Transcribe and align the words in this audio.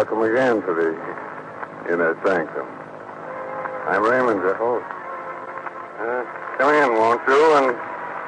Welcome 0.00 0.22
again 0.22 0.56
to 0.64 0.72
the 0.72 1.92
inner 1.92 2.16
sanctum. 2.24 2.64
I'm 3.84 4.00
Raymond, 4.00 4.40
your 4.40 4.56
host. 4.56 4.88
Uh, 6.00 6.24
come 6.56 6.72
in, 6.72 6.96
won't 6.96 7.20
you, 7.28 7.44
and 7.60 7.76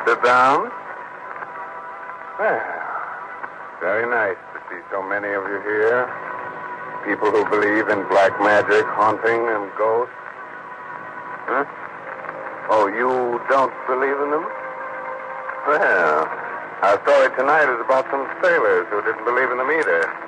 sit 0.05 0.21
down? 0.21 0.69
Well, 2.37 2.61
very 3.81 4.05
nice 4.05 4.37
to 4.53 4.59
see 4.69 4.85
so 4.93 5.01
many 5.01 5.33
of 5.33 5.49
you 5.49 5.65
here. 5.65 6.13
People 7.09 7.33
who 7.33 7.41
believe 7.49 7.89
in 7.89 8.05
black 8.13 8.37
magic, 8.45 8.85
haunting, 8.93 9.41
and 9.41 9.73
ghosts. 9.81 10.13
Huh? 11.49 11.65
Oh, 12.69 12.85
you 12.93 13.41
don't 13.49 13.73
believe 13.89 14.21
in 14.21 14.29
them? 14.29 14.45
Well, 15.73 16.29
our 16.85 17.01
story 17.01 17.33
tonight 17.33 17.73
is 17.73 17.81
about 17.81 18.05
some 18.13 18.29
sailors 18.45 18.85
who 18.93 19.01
didn't 19.09 19.25
believe 19.25 19.49
in 19.49 19.57
them 19.57 19.73
either. 19.73 20.22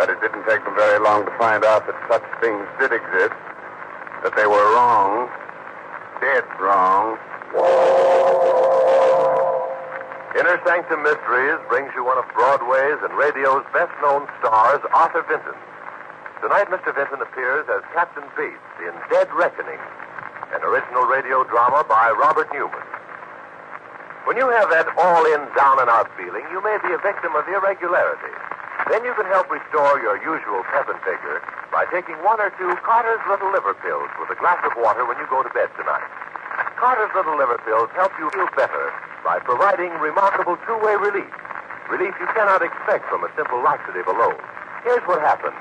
But 0.00 0.08
it 0.08 0.16
didn't 0.24 0.48
take 0.48 0.64
them 0.64 0.72
very 0.80 0.96
long 0.96 1.28
to 1.28 1.34
find 1.36 1.60
out 1.60 1.84
that 1.84 1.92
such 2.08 2.24
things 2.40 2.64
did 2.80 2.88
exist, 2.88 3.36
that 4.24 4.32
they 4.32 4.48
were 4.48 4.64
wrong, 4.72 5.28
dead 6.24 6.40
wrong. 6.56 7.20
Inner 10.40 10.56
Sanctum 10.64 11.04
Mysteries 11.04 11.60
brings 11.68 11.92
you 11.92 12.00
one 12.00 12.16
of 12.16 12.24
Broadway's 12.32 12.96
and 13.04 13.12
radio's 13.12 13.60
best 13.76 13.92
known 14.00 14.24
stars, 14.40 14.80
Arthur 14.96 15.20
Vinton. 15.28 15.52
Tonight, 16.40 16.72
Mr. 16.72 16.96
Vinton 16.96 17.20
appears 17.20 17.68
as 17.68 17.84
Captain 17.92 18.24
Bates 18.40 18.72
in 18.80 18.96
Dead 19.12 19.28
Reckoning, 19.36 19.84
an 20.56 20.64
original 20.64 21.04
radio 21.12 21.44
drama 21.44 21.84
by 21.84 22.08
Robert 22.16 22.48
Newman. 22.56 22.88
When 24.24 24.40
you 24.40 24.48
have 24.48 24.72
that 24.72 24.88
all 24.96 25.28
in, 25.28 25.44
down 25.52 25.76
and 25.76 25.92
out 25.92 26.08
feeling, 26.16 26.48
you 26.48 26.64
may 26.64 26.80
be 26.80 26.88
a 26.88 27.00
victim 27.04 27.36
of 27.36 27.44
irregularity. 27.52 28.49
Then 28.90 29.06
you 29.06 29.14
can 29.14 29.30
help 29.30 29.46
restore 29.46 30.02
your 30.02 30.18
usual 30.18 30.66
pep 30.66 30.90
and 30.90 30.98
vigor 31.06 31.38
by 31.70 31.86
taking 31.94 32.18
one 32.26 32.42
or 32.42 32.50
two 32.58 32.74
Carter's 32.82 33.22
Little 33.30 33.54
Liver 33.54 33.78
Pills 33.78 34.10
with 34.18 34.34
a 34.34 34.38
glass 34.42 34.58
of 34.66 34.74
water 34.74 35.06
when 35.06 35.14
you 35.22 35.30
go 35.30 35.46
to 35.46 35.52
bed 35.54 35.70
tonight. 35.78 36.10
Carter's 36.74 37.14
Little 37.14 37.38
Liver 37.38 37.62
Pills 37.62 37.86
help 37.94 38.10
you 38.18 38.26
feel 38.34 38.50
better 38.58 38.90
by 39.22 39.38
providing 39.46 39.94
remarkable 40.02 40.58
two-way 40.66 40.98
relief. 40.98 41.30
Relief 41.86 42.18
you 42.18 42.26
cannot 42.34 42.66
expect 42.66 43.06
from 43.06 43.22
a 43.22 43.30
simple 43.38 43.62
laxative 43.62 44.10
alone. 44.10 44.34
Here's 44.82 45.06
what 45.06 45.22
happens. 45.22 45.54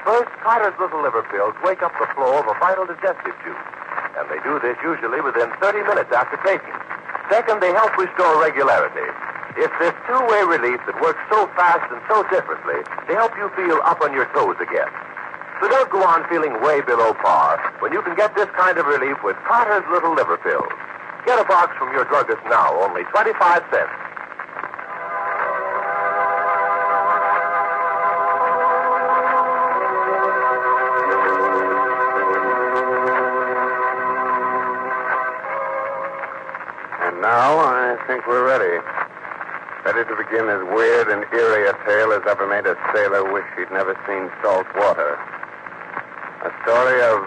First, 0.00 0.32
Carter's 0.40 0.72
Little 0.80 1.04
Liver 1.04 1.28
Pills 1.28 1.52
wake 1.60 1.84
up 1.84 1.92
the 2.00 2.08
flow 2.16 2.40
of 2.40 2.48
a 2.48 2.56
vital 2.56 2.88
digestive 2.88 3.36
juice. 3.44 3.66
And 4.16 4.24
they 4.32 4.40
do 4.40 4.56
this 4.56 4.80
usually 4.80 5.20
within 5.20 5.52
30 5.60 5.84
minutes 5.84 6.16
after 6.16 6.40
taking. 6.40 6.72
Second, 7.28 7.60
they 7.60 7.76
help 7.76 7.92
restore 8.00 8.40
regularity. 8.40 9.04
It's 9.60 9.76
this 9.76 9.92
two-way 10.08 10.40
relief 10.48 10.80
that 10.88 10.96
works 11.04 11.20
so 11.28 11.44
fast 11.52 11.84
and 11.92 12.00
so 12.08 12.24
differently 12.32 12.80
to 12.80 13.12
help 13.12 13.36
you 13.36 13.52
feel 13.52 13.76
up 13.84 14.00
on 14.00 14.08
your 14.16 14.24
toes 14.32 14.56
again. 14.56 14.88
So 15.60 15.68
don't 15.68 15.90
go 15.92 16.00
on 16.00 16.24
feeling 16.32 16.56
way 16.64 16.80
below 16.80 17.12
par 17.12 17.60
when 17.80 17.92
you 17.92 18.00
can 18.00 18.16
get 18.16 18.34
this 18.34 18.48
kind 18.56 18.78
of 18.78 18.86
relief 18.86 19.20
with 19.22 19.36
Carter's 19.44 19.84
Little 19.92 20.14
Liver 20.14 20.38
Pills. 20.38 20.72
Get 21.26 21.38
a 21.38 21.44
box 21.44 21.76
from 21.76 21.92
your 21.92 22.06
druggist 22.08 22.40
now, 22.48 22.72
only 22.80 23.04
25 23.12 23.36
cents. 23.68 23.92
And 37.04 37.20
now 37.20 37.60
I 37.60 37.98
think 38.08 38.26
we're 38.26 38.46
ready. 38.46 38.89
Ready 39.90 40.06
to 40.06 40.14
begin 40.14 40.46
as 40.46 40.62
weird 40.70 41.10
and 41.10 41.26
eerie 41.34 41.66
a 41.66 41.74
tale 41.82 42.14
as 42.14 42.22
ever 42.30 42.46
made 42.46 42.62
a 42.62 42.78
sailor 42.94 43.26
wish 43.26 43.42
he'd 43.58 43.74
never 43.74 43.98
seen 44.06 44.30
salt 44.38 44.70
water. 44.78 45.18
A 46.46 46.50
story 46.62 47.02
of. 47.10 47.18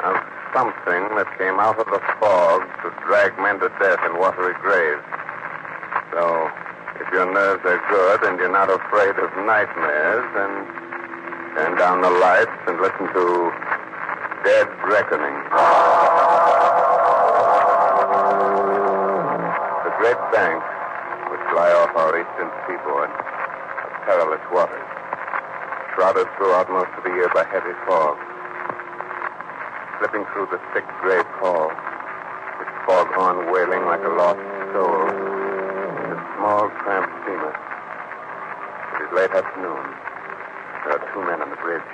of 0.00 0.16
something 0.56 1.12
that 1.20 1.28
came 1.36 1.60
out 1.60 1.76
of 1.76 1.84
the 1.92 2.00
fog 2.16 2.64
to 2.80 2.88
drag 3.04 3.36
men 3.36 3.60
to 3.60 3.68
death 3.76 4.00
in 4.08 4.16
watery 4.16 4.56
graves. 4.64 5.04
So, 6.16 6.48
if 7.04 7.12
your 7.12 7.28
nerves 7.28 7.60
are 7.68 7.84
good 7.92 8.24
and 8.24 8.40
you're 8.40 8.48
not 8.48 8.72
afraid 8.72 9.20
of 9.20 9.28
nightmares, 9.44 10.24
then 10.32 10.64
turn 11.52 11.76
down 11.76 12.00
the 12.00 12.16
lights 12.16 12.56
and 12.64 12.80
listen 12.80 13.12
to 13.12 13.52
Dead 14.40 14.72
Reckoning. 14.88 15.36
The 19.84 19.92
great 20.00 20.32
banks 20.32 20.75
which 21.56 21.64
lie 21.64 21.72
off 21.72 21.96
our 21.96 22.12
eastern 22.20 22.52
seaboard 22.68 23.08
are 23.08 23.92
perilous 24.04 24.44
waters, 24.52 24.84
shrouded 25.94 26.28
throughout 26.36 26.68
most 26.68 26.92
of 26.98 27.02
the 27.04 27.08
year 27.16 27.32
by 27.32 27.44
heavy 27.48 27.72
fog. 27.88 28.20
Slipping 29.96 30.28
through 30.32 30.48
the 30.52 30.60
thick 30.74 30.84
gray 31.00 31.24
pall, 31.40 31.72
with 32.60 32.68
foghorn 32.84 33.48
wailing 33.48 33.88
like 33.88 34.04
a 34.04 34.12
lost 34.12 34.44
soul, 34.76 35.08
is 36.04 36.12
a 36.12 36.20
small 36.36 36.68
tramp 36.84 37.08
steamer. 37.24 37.56
It 38.92 39.08
is 39.08 39.12
late 39.16 39.32
afternoon. 39.32 39.84
There 40.84 40.92
are 40.92 41.04
two 41.08 41.24
men 41.24 41.40
on 41.40 41.48
the 41.48 41.60
bridge. 41.64 41.88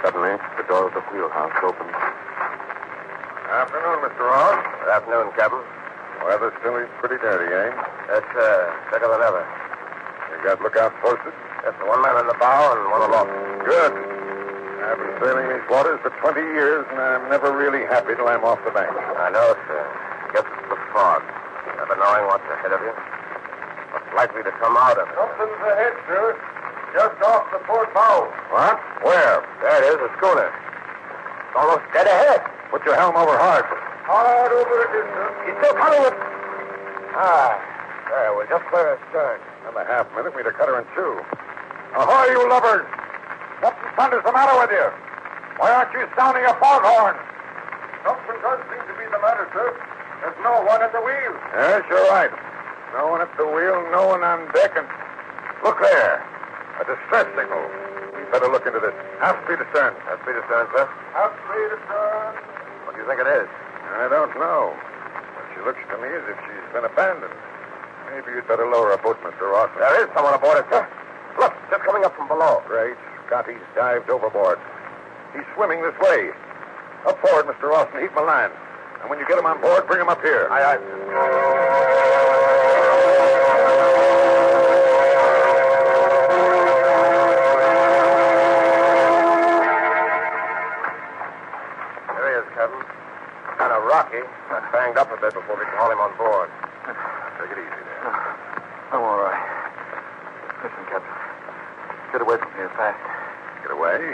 Suddenly, 0.00 0.40
the 0.56 0.64
door 0.64 0.88
of 0.88 0.94
the 0.96 1.04
wheelhouse 1.12 1.52
opens. 1.60 1.92
Afternoon, 3.44 4.08
Mr. 4.08 4.24
Ross. 4.24 4.56
Good 4.80 4.88
afternoon, 4.88 5.28
Captain. 5.36 5.79
Weather 6.24 6.52
still 6.60 6.76
is 6.76 6.88
pretty 7.00 7.16
dirty, 7.18 7.48
eh? 7.48 7.70
That's, 8.08 8.32
uh, 8.36 8.70
better 8.92 9.08
than 9.08 9.22
ever. 9.24 9.42
You 10.30 10.44
got 10.44 10.60
lookouts 10.60 10.94
posted? 11.00 11.32
Just 11.64 11.80
one 11.84 12.00
man 12.02 12.16
in 12.20 12.26
the 12.28 12.36
bow 12.38 12.76
and 12.76 12.90
one 12.92 13.02
aloft. 13.02 13.32
Good. 13.64 13.92
I've 14.80 14.96
been 14.96 15.16
sailing 15.20 15.48
these 15.52 15.66
waters 15.68 16.00
for 16.00 16.08
20 16.24 16.40
years, 16.56 16.88
and 16.88 17.00
I'm 17.00 17.28
never 17.28 17.52
really 17.52 17.84
happy 17.84 18.16
till 18.16 18.28
I'm 18.28 18.44
off 18.44 18.60
the 18.64 18.72
bank. 18.72 18.88
I 18.92 19.28
know, 19.28 19.52
sir. 19.68 19.80
Guess 20.32 20.48
it's 20.48 20.68
the 20.72 20.78
fog. 20.92 21.20
Never 21.76 21.96
knowing 22.00 22.24
what's 22.28 22.48
ahead 22.48 22.72
of 22.72 22.80
you. 22.80 22.94
What's 23.92 24.10
likely 24.16 24.42
to 24.44 24.52
come 24.56 24.76
out 24.76 24.96
of 24.96 25.08
it. 25.08 25.14
Something's 25.16 25.60
ahead, 25.68 25.94
sir. 26.08 26.36
Just 26.96 27.16
off 27.22 27.44
the 27.52 27.60
port 27.68 27.92
bow. 27.92 28.28
What? 28.50 28.76
Where? 29.04 29.44
There 29.60 29.76
it 29.78 29.84
is, 29.94 29.98
a 30.00 30.10
schooner. 30.16 30.48
It's 30.48 31.56
almost 31.56 31.84
dead 31.92 32.06
ahead. 32.06 32.40
Put 32.70 32.84
your 32.84 32.96
helm 32.96 33.16
over 33.16 33.36
hard. 33.36 33.66
Hard 34.10 34.50
over 34.50 34.76
it 34.90 34.90
sir. 34.90 35.26
He's 35.46 35.54
still 35.62 35.76
coming 35.78 36.02
with... 36.02 36.18
Ah, 37.14 37.54
there. 38.10 38.34
We're 38.34 38.50
just 38.50 38.66
clear 38.66 38.98
astern. 38.98 39.38
Another 39.62 39.86
half 39.86 40.10
minute, 40.18 40.34
we'd 40.34 40.50
have 40.50 40.58
cut 40.58 40.66
her 40.66 40.82
in 40.82 40.86
two. 40.98 41.14
Ahoy, 41.94 42.34
you 42.34 42.42
lubbers! 42.50 42.90
What 43.62 43.78
in 43.78 43.86
thunder's 43.94 44.26
the 44.26 44.34
matter 44.34 44.58
with 44.58 44.74
you? 44.74 44.90
Why 45.62 45.70
aren't 45.78 45.94
you 45.94 46.10
sounding 46.18 46.42
a 46.42 46.58
foghorn? 46.58 47.14
Something 48.02 48.34
does 48.42 48.58
seem 48.66 48.82
to 48.82 48.94
be 48.98 49.06
the 49.14 49.22
matter, 49.22 49.46
sir. 49.54 49.78
There's 50.26 50.40
no 50.42 50.58
one 50.66 50.82
at 50.82 50.90
the 50.90 51.02
wheel. 51.06 51.34
Yes, 51.54 51.86
you're 51.86 52.10
right. 52.10 52.34
No 52.98 53.14
one 53.14 53.22
at 53.22 53.30
the 53.38 53.46
wheel, 53.46 53.78
no 53.94 54.10
one 54.10 54.26
on 54.26 54.50
deck, 54.50 54.74
and 54.74 54.90
look 55.62 55.78
there. 55.78 56.18
A 56.18 56.82
distress 56.82 57.30
signal. 57.38 57.62
We'd 58.18 58.26
better 58.34 58.50
look 58.50 58.66
into 58.66 58.82
this. 58.82 58.96
Half 59.22 59.38
speed 59.46 59.62
astern. 59.62 59.94
Half 60.02 60.18
speed 60.26 60.34
astern, 60.34 60.66
sir. 60.74 60.86
Half 61.14 61.30
speed 61.46 61.70
astern. 61.78 62.34
What 62.90 62.98
do 62.98 62.98
you 62.98 63.06
think 63.06 63.22
it 63.22 63.30
is? 63.38 63.69
I 63.96 64.08
don't 64.08 64.34
know. 64.38 64.74
But 65.34 65.44
she 65.54 65.60
looks 65.66 65.82
to 65.90 65.96
me 65.98 66.08
as 66.08 66.24
if 66.30 66.38
she's 66.46 66.68
been 66.72 66.84
abandoned. 66.84 67.34
Maybe 68.10 68.34
you'd 68.34 68.46
better 68.46 68.66
lower 68.66 68.92
a 68.92 68.98
boat, 68.98 69.18
Mr. 69.22 69.50
Ross. 69.50 69.70
There 69.78 70.02
is 70.02 70.10
someone 70.14 70.34
aboard 70.34 70.58
it, 70.58 70.66
sir. 70.70 70.86
Look, 71.38 71.54
just 71.70 71.82
coming 71.84 72.04
up 72.04 72.14
from 72.16 72.26
below. 72.28 72.62
Great 72.66 72.96
Scott, 73.30 73.46
he's 73.46 73.62
dived 73.76 74.10
overboard. 74.10 74.58
He's 75.32 75.46
swimming 75.54 75.82
this 75.82 75.94
way. 76.02 76.30
Up 77.06 77.14
forward, 77.22 77.46
Mr. 77.46 77.70
Ross, 77.70 77.86
and 77.94 78.02
heave 78.02 78.16
a 78.16 78.22
line. 78.22 78.50
And 79.00 79.08
when 79.08 79.20
you 79.20 79.26
get 79.28 79.38
him 79.38 79.46
on 79.46 79.60
board, 79.60 79.86
bring 79.86 80.00
him 80.00 80.08
up 80.08 80.20
here. 80.20 80.48
Aye, 80.50 80.74
aye. 80.74 81.49
Take 97.40 97.56
it 97.56 97.60
easy 97.64 97.82
there. 97.88 98.04
I'm 98.92 99.00
all 99.00 99.16
right. 99.16 99.40
Listen, 100.60 100.84
Captain. 100.92 101.16
Get 102.12 102.20
away 102.20 102.36
from 102.36 102.52
here 102.52 102.68
fast. 102.76 103.00
Get 103.64 103.72
away. 103.72 104.12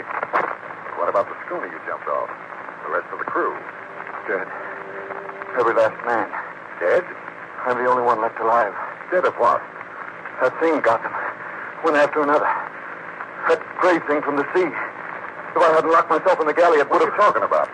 What 0.95 1.11
about 1.11 1.27
the 1.27 1.35
schooner 1.43 1.67
you 1.67 1.75
jumped 1.83 2.07
off? 2.07 2.31
The 2.87 2.91
rest 2.95 3.11
of 3.11 3.19
the 3.19 3.27
crew? 3.27 3.51
Dead. 4.31 4.47
Every 5.59 5.75
last 5.75 5.99
man. 6.07 6.31
Dead? 6.79 7.03
I'm 7.67 7.75
the 7.75 7.89
only 7.91 8.03
one 8.07 8.21
left 8.23 8.39
alive. 8.39 8.71
Dead 9.11 9.25
of 9.27 9.35
what? 9.35 9.59
That 10.39 10.55
thing 10.63 10.79
got 10.79 11.03
them. 11.03 11.11
One 11.83 11.99
after 11.99 12.23
another. 12.23 12.47
That 13.51 13.59
gray 13.83 13.99
thing 14.07 14.23
from 14.23 14.39
the 14.39 14.47
sea. 14.55 14.71
If 14.71 15.59
I 15.59 15.73
hadn't 15.75 15.91
locked 15.91 16.09
myself 16.09 16.39
in 16.39 16.47
the 16.47 16.53
galley, 16.55 16.79
it 16.79 16.87
What 16.87 17.03
would 17.03 17.09
are 17.09 17.11
have... 17.11 17.19
you 17.19 17.27
talking 17.27 17.43
about? 17.43 17.67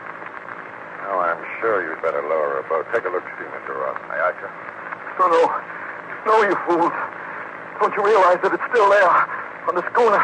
Oh, 1.14 1.20
I'm 1.22 1.44
sure 1.62 1.86
you'd 1.86 2.02
better 2.02 2.26
lower 2.26 2.58
a 2.58 2.66
boat. 2.66 2.88
Take 2.90 3.06
a 3.06 3.12
look, 3.14 3.22
see, 3.38 3.46
Mr. 3.46 3.76
Ross. 3.78 4.00
Aye, 4.10 4.34
aye, 4.34 4.36
sir. 4.42 4.50
No, 5.20 5.28
no. 5.28 5.44
No, 6.26 6.42
you 6.44 6.56
fools. 6.66 6.94
Don't 7.80 7.94
you 7.96 8.04
realize 8.06 8.40
that 8.42 8.54
it's 8.54 8.64
still 8.72 8.90
there 8.90 9.12
on 9.68 9.76
the 9.76 9.84
schooner? 9.92 10.24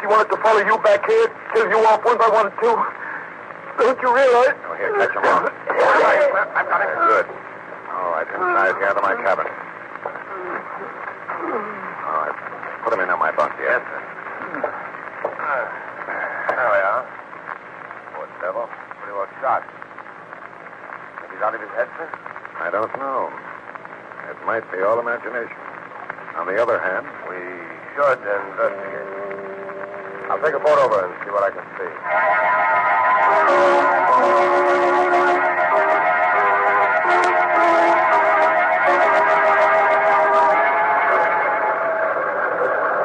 She 0.00 0.06
wanted 0.06 0.30
to 0.30 0.38
follow 0.40 0.62
you 0.62 0.78
back 0.80 1.04
here, 1.06 1.26
kill 1.52 1.68
you 1.68 1.78
off 1.86 2.04
one 2.04 2.18
by 2.18 2.28
one, 2.30 2.50
too. 2.62 2.76
Don't 3.78 3.98
you 4.02 4.10
realize? 4.10 4.56
Oh, 4.66 4.74
here, 4.74 4.94
catch 4.98 5.14
him 5.14 5.22
all. 5.22 5.46
I've 6.58 6.66
got 6.66 6.80
him. 6.82 6.90
Good. 7.12 7.26
All 7.94 8.10
right, 8.14 8.26
inside 8.26 8.74
here 8.78 8.94
to 8.94 9.02
my 9.02 9.14
cabin. 9.22 9.46
All 12.08 12.18
right. 12.26 12.36
Put 12.84 12.92
him 12.94 13.00
in 13.00 13.10
on 13.10 13.18
my 13.18 13.30
bunk, 13.32 13.52
yes, 13.60 13.82
sir. 13.84 14.00
There 16.48 16.70
we 16.72 16.80
are. 16.82 17.04
Poor 18.14 18.26
devil. 18.40 18.68
Pretty 18.98 19.12
well 19.12 19.28
shot. 19.42 19.62
Think 21.20 21.32
he's 21.34 21.42
out 21.42 21.54
of 21.54 21.60
his 21.60 21.70
head, 21.70 21.88
sir? 21.98 22.08
I 22.60 22.70
don't 22.70 22.90
know. 22.98 23.30
It 24.30 24.36
might 24.46 24.64
be 24.72 24.82
all 24.82 24.98
imagination. 25.00 25.56
On 26.36 26.46
the 26.46 26.60
other 26.60 26.78
hand, 26.78 27.06
We 27.28 27.40
should 27.96 28.18
investigate. 28.20 29.08
I'll 30.30 30.40
take 30.44 30.54
a 30.54 30.60
boat 30.60 30.78
over 30.78 31.04
and 31.04 31.14
see 31.24 31.30
what 31.30 31.42
I 31.42 31.50
can 31.50 31.64
see. 31.78 32.98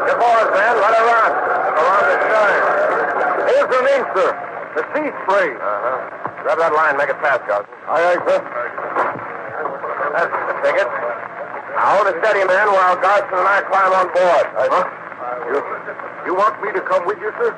Get 0.05 0.17
boys, 0.19 0.49
man. 0.51 0.73
Let 0.83 0.93
her 0.99 1.05
run. 1.07 1.31
Around 1.79 2.05
the 2.11 2.17
stern. 2.27 2.53
Here's 3.47 3.69
her 3.71 3.83
name, 3.87 4.05
sir. 4.15 4.29
The 4.75 4.83
sea 4.91 5.07
spray. 5.23 5.49
Uh-huh. 5.55 6.43
Grab 6.43 6.57
that 6.59 6.73
line. 6.73 6.97
Make 6.97 7.09
it 7.09 7.19
fast, 7.23 7.41
Carson. 7.47 7.71
Aye, 7.87 8.03
aye, 8.11 8.19
sir. 8.27 8.39
That's 10.13 10.31
the 10.31 10.55
ticket. 10.67 11.02
Now 11.73 11.97
hold 11.97 12.05
it 12.05 12.21
steady, 12.21 12.45
man, 12.45 12.69
while 12.69 12.93
Garson 13.01 13.33
and 13.33 13.49
I 13.49 13.65
climb 13.65 13.91
on 13.97 14.07
board. 14.13 14.45
Huh? 14.53 14.85
You, 15.49 15.57
you 16.29 16.33
want 16.37 16.61
me 16.61 16.69
to 16.71 16.81
come 16.85 17.05
with 17.05 17.17
you, 17.17 17.33
sir? 17.41 17.49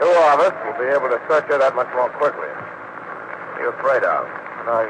Two 0.00 0.08
of 0.08 0.40
us 0.40 0.56
will 0.64 0.80
be 0.80 0.88
able 0.88 1.12
to 1.12 1.20
search 1.28 1.44
her 1.52 1.58
that 1.60 1.76
much 1.76 1.92
more 1.92 2.08
quickly. 2.16 2.48
What 2.48 3.60
are 3.60 3.60
you 3.60 3.68
afraid 3.76 4.00
of? 4.00 4.24
I, 4.64 4.88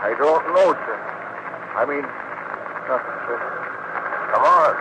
I 0.00 0.16
don't 0.16 0.48
know, 0.48 0.72
sir. 0.72 0.96
I 1.76 1.84
mean, 1.84 2.08
nothing, 2.88 3.16
sir. 3.28 3.36
Come 4.32 4.44
on. 4.48 4.72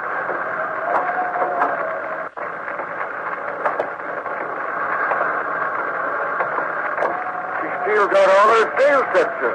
She 7.59 7.67
still 7.83 8.07
got 8.07 8.27
all 8.31 8.47
her 8.55 8.65
sails 8.79 9.07
set, 9.11 9.27
sir. 9.43 9.53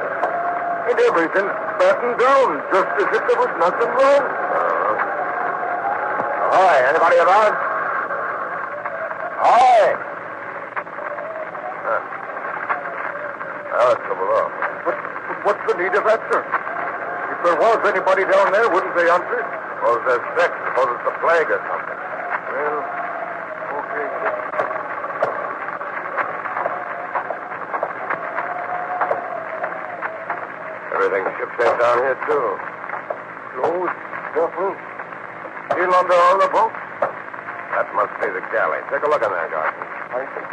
And 0.90 1.00
everything's 1.00 1.69
battened 1.80 2.20
down, 2.20 2.60
just 2.68 2.92
as 3.00 3.08
if 3.08 3.22
there 3.24 3.40
was 3.40 3.48
nothing 3.56 3.88
wrong. 3.88 4.20
Uh, 4.20 4.92
Ahoy, 6.52 6.76
anybody 6.92 7.16
about? 7.24 7.56
Ahoy! 9.40 9.96
Huh. 11.88 12.04
Now 13.72 13.88
let's 13.88 14.04
below. 14.12 14.52
But, 14.84 14.96
but 15.00 15.38
what's 15.48 15.64
the 15.72 15.80
need 15.80 15.96
of 15.96 16.04
that, 16.04 16.20
sir? 16.28 16.44
If 16.44 17.48
there 17.48 17.56
was 17.56 17.80
anybody 17.88 18.28
down 18.28 18.52
there, 18.52 18.68
wouldn't 18.68 18.92
they 18.92 19.08
answer? 19.08 19.40
Suppose 19.80 20.04
they're 20.04 20.20
sick. 20.36 20.52
Suppose 20.52 21.00
it's 21.00 21.04
the 21.08 21.16
plague 21.24 21.48
or 21.48 21.64
something. 21.64 21.96
Well, 22.52 22.84
okay, 23.80 24.04
sir. 24.20 24.50
Shipshape 31.60 31.76
down 31.76 31.98
here, 32.00 32.16
too. 32.24 32.56
Clothes, 33.52 33.92
duffel, 34.32 34.72
still 35.68 35.92
under 35.92 36.16
all 36.16 36.38
the 36.40 36.48
bunks. 36.48 36.80
That 37.76 37.84
must 37.92 38.16
be 38.16 38.32
the 38.32 38.40
galley. 38.48 38.80
Take 38.88 39.04
a 39.04 39.08
look 39.12 39.20
in 39.20 39.28
there, 39.28 39.50
Garson. 39.52 39.84
I 39.84 40.24
see. 40.24 40.46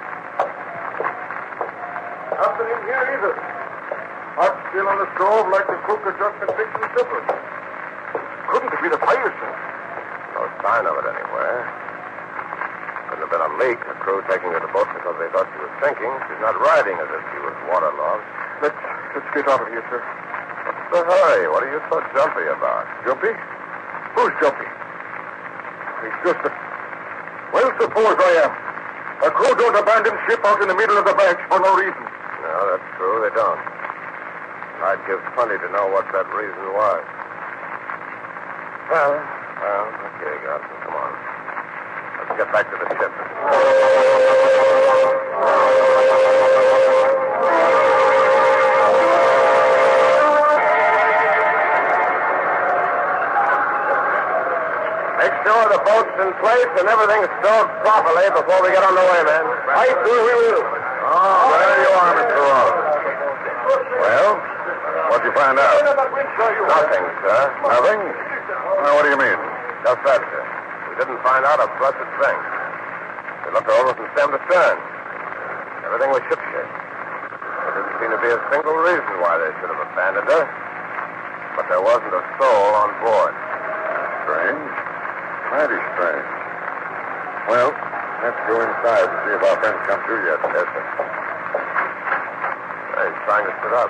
Nothing 2.36 2.68
in 2.76 2.80
here 2.92 3.04
either. 3.16 3.34
Hot 4.36 4.54
still 4.68 4.88
on 4.92 5.00
the 5.00 5.08
stove 5.16 5.48
like 5.48 5.68
the 5.72 5.80
cook 5.88 6.04
had 6.04 6.20
just 6.20 6.36
been 6.44 6.52
fixing 6.60 6.88
supper. 6.92 7.24
Couldn't 8.52 8.72
it 8.76 8.82
be 8.84 8.90
the 8.92 9.00
fire, 9.00 9.32
sir? 9.32 9.52
No 10.36 10.44
sign 10.60 10.92
of 10.92 10.96
it 11.00 11.08
anywhere. 11.08 11.72
Couldn't 13.08 13.24
have 13.24 13.32
been 13.32 13.48
a 13.48 13.54
leak. 13.64 13.80
A 13.88 13.96
crew 14.04 14.20
taking 14.28 14.52
her 14.52 14.60
to 14.60 14.68
the 14.68 14.74
boat 14.76 14.92
because 14.92 15.16
they 15.24 15.32
thought 15.32 15.48
she 15.56 15.60
was 15.64 15.72
sinking. 15.80 16.12
She's 16.28 16.44
not 16.44 16.60
riding 16.60 17.00
as 17.00 17.08
if 17.16 17.24
she 17.32 17.40
was 17.48 17.56
waterlogged. 17.72 18.28
Let's, 18.60 18.82
let's 19.16 19.30
get 19.32 19.48
out 19.48 19.64
of 19.64 19.72
here, 19.72 19.88
sir. 19.88 20.04
What's 20.88 21.04
the 21.04 21.12
hurry? 21.12 21.52
What 21.52 21.64
are 21.64 21.72
you 21.72 21.84
so 21.92 22.00
jumpy 22.16 22.48
about? 22.48 22.88
Jumpy? 23.04 23.36
Who's 24.16 24.32
jumpy? 24.40 24.64
It's 26.08 26.16
just 26.24 26.40
a... 26.48 26.52
Well, 27.52 27.76
suppose 27.76 28.16
I 28.16 28.48
am. 28.48 28.52
A 29.28 29.32
crew 29.32 29.52
don't 29.60 29.76
abandon 29.76 30.16
ship 30.30 30.40
out 30.46 30.62
in 30.62 30.70
the 30.70 30.76
middle 30.76 30.98
of 30.98 31.04
the 31.04 31.14
banks 31.14 31.44
for 31.52 31.60
no 31.60 31.76
reason. 31.76 32.08
No, 32.40 32.72
that's 32.72 32.88
true. 32.96 33.20
They 33.20 33.36
don't. 33.36 33.60
I'd 34.80 35.04
give 35.08 35.20
plenty 35.36 35.60
to 35.60 35.68
know 35.76 35.92
what 35.92 36.08
that 36.16 36.32
reason 36.32 36.64
was. 36.72 37.04
Well, 38.88 39.20
well, 39.60 39.92
okay, 39.92 40.40
Garson, 40.48 40.72
come 40.88 40.96
on. 40.96 41.12
Let's 42.16 42.32
get 42.40 42.48
back 42.54 42.72
to 42.72 42.78
the 42.80 42.88
ship. 42.96 44.57
Sure 55.68 55.76
the 55.76 55.84
boat's 55.84 56.16
in 56.24 56.32
place 56.40 56.72
and 56.80 56.88
everything's 56.88 57.28
stowed 57.44 57.68
properly 57.84 58.24
before 58.32 58.64
we 58.64 58.72
get 58.72 58.88
underway, 58.88 59.20
man. 59.28 59.44
Right, 59.68 59.92
sir, 60.00 60.16
we 60.16 60.34
will. 60.40 60.64
Oh, 60.64 61.52
there 61.60 61.80
you 61.84 61.92
are, 61.92 62.14
Mr. 62.16 62.40
Ross. 62.40 62.72
well, 64.00 64.32
what'd 65.12 65.28
you 65.28 65.36
find 65.36 65.60
out? 65.60 65.76
Nothing, 65.84 67.04
sir. 67.20 67.42
Nothing? 67.68 68.00
Well, 68.00 68.94
what 68.96 69.04
do 69.04 69.12
you 69.12 69.20
mean? 69.20 69.40
Just 69.84 70.00
that, 70.08 70.24
sir. 70.24 70.44
We 70.88 70.94
didn't 71.04 71.20
find 71.20 71.44
out 71.44 71.60
a 71.60 71.68
blessed 71.84 72.12
thing. 72.16 72.40
We 73.44 73.48
looked 73.52 73.68
over 73.68 73.92
from 73.92 74.08
stem 74.16 74.32
to 74.32 74.40
stern. 74.48 74.78
Everything 75.84 76.16
was 76.16 76.24
shipshape. 76.32 76.72
There 76.72 77.72
didn't 77.76 77.92
seem 78.00 78.12
to 78.16 78.22
be 78.24 78.32
a 78.32 78.40
single 78.56 78.78
reason 78.88 79.14
why 79.20 79.36
they 79.36 79.52
should 79.60 79.68
have 79.68 79.84
abandoned 79.84 80.32
her. 80.32 80.44
But 81.60 81.68
there 81.68 81.84
wasn't 81.84 82.16
a 82.16 82.24
soul 82.40 82.72
on 82.72 82.90
board. 83.04 83.36
Strange. 84.24 84.87
Mighty 85.48 85.80
strange. 85.96 86.28
Well, 87.48 87.72
let's 88.20 88.42
go 88.52 88.60
inside 88.60 89.08
and 89.08 89.20
see 89.24 89.32
if 89.32 89.44
our 89.48 89.56
friends 89.64 89.80
come 89.88 90.04
through 90.04 90.28
yet. 90.28 90.44
Sir. 90.44 90.68
Hey, 93.00 93.08
he's 93.08 93.22
trying 93.24 93.48
to 93.48 93.56
sit 93.64 93.72
up. 93.72 93.88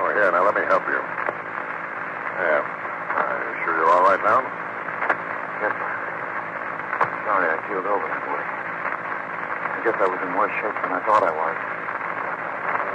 Oh, 0.00 0.08
here, 0.16 0.32
now 0.32 0.40
let 0.40 0.56
me 0.56 0.64
help 0.64 0.80
you. 0.88 0.96
Yeah. 0.96 2.64
Are 2.64 3.36
you 3.36 3.52
sure 3.68 3.76
you're 3.84 3.92
all 3.92 4.00
right 4.08 4.22
now? 4.24 4.40
Yes, 5.60 5.76
sir. 5.76 5.92
Sorry 7.28 7.44
I 7.52 7.60
keeled 7.68 7.84
over 7.84 8.08
this 8.08 8.24
morning. 8.24 8.48
I 8.48 9.78
guess 9.84 9.96
I 10.00 10.08
was 10.08 10.20
in 10.24 10.32
worse 10.40 10.56
shape 10.56 10.72
than 10.80 10.96
I 10.96 11.04
thought 11.04 11.20
I 11.20 11.36
was. 11.36 11.56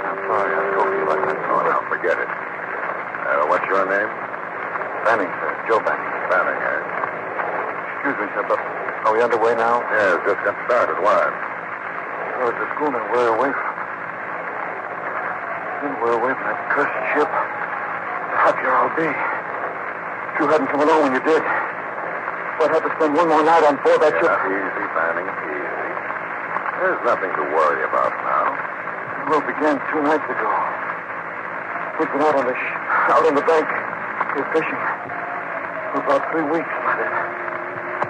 I'm 0.02 0.18
sorry 0.26 0.50
I 0.50 0.60
spoke 0.74 0.90
to 0.90 0.98
you 0.98 1.06
like 1.06 1.22
that. 1.30 1.38
Oh, 1.46 1.62
now, 1.62 1.86
forget 1.86 2.18
it. 2.18 2.26
Uh, 2.26 3.46
what's 3.46 3.66
your 3.70 3.86
name? 3.86 4.10
Banning, 5.06 5.30
sir. 5.38 5.54
Joe 5.70 5.78
Banning. 5.78 6.15
Excuse 8.06 8.22
me, 8.22 8.38
but 8.46 8.62
are 9.02 9.10
we 9.10 9.18
underway 9.18 9.58
now? 9.58 9.82
Yes, 9.90 10.22
just 10.22 10.38
got 10.46 10.54
started. 10.70 10.94
Why? 11.02 11.26
Well, 12.38 12.54
it's 12.54 12.62
the 12.62 12.70
schooner 12.78 13.02
we're 13.10 13.34
away 13.34 13.50
from. 13.50 13.74
Then 15.82 15.90
we're 15.98 16.14
away 16.14 16.30
from 16.38 16.46
that 16.46 16.70
cursed 16.70 16.94
ship. 17.10 17.26
The 17.26 18.38
happier 18.46 18.70
I'll 18.78 18.94
be. 18.94 19.10
If 19.10 20.34
you 20.38 20.46
hadn't 20.46 20.70
come 20.70 20.86
along 20.86 21.10
when 21.10 21.18
you 21.18 21.24
did, 21.26 21.42
I'd 21.42 22.70
have 22.78 22.86
to 22.86 22.94
spend 22.94 23.18
one 23.18 23.26
more 23.26 23.42
night 23.42 23.66
on 23.66 23.74
board 23.82 23.98
that 23.98 24.14
ship. 24.22 24.38
Easy, 24.54 24.86
Banning, 24.94 25.26
easy. 25.26 25.90
There's 26.78 27.02
nothing 27.02 27.34
to 27.34 27.42
worry 27.58 27.82
about 27.90 28.14
now. 28.22 28.54
The 28.54 29.34
war 29.34 29.42
began 29.50 29.82
two 29.90 30.06
nights 30.06 30.30
ago. 30.30 30.50
We've 31.98 32.12
been 32.14 32.22
out 32.22 32.38
on 32.38 32.46
the 32.46 32.54
sh- 32.54 32.78
out 33.18 33.26
on 33.26 33.34
the 33.34 33.42
bank, 33.42 33.66
We're 34.38 34.46
fishing, 34.54 34.78
for 35.90 36.06
about 36.06 36.22
three 36.30 36.46
weeks 36.46 36.70
by 36.86 37.02
then. 37.02 37.45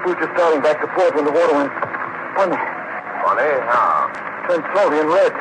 We 0.06 0.14
were 0.14 0.22
just 0.22 0.38
starting 0.38 0.62
back 0.62 0.78
to 0.78 0.86
port 0.94 1.18
when 1.18 1.26
the 1.26 1.34
water 1.34 1.50
went 1.50 1.74
funny, 2.38 2.54
Funny? 3.26 3.50
How? 3.66 4.06
turned 4.46 4.62
salty 4.70 5.02
and 5.02 5.10
red. 5.10 5.34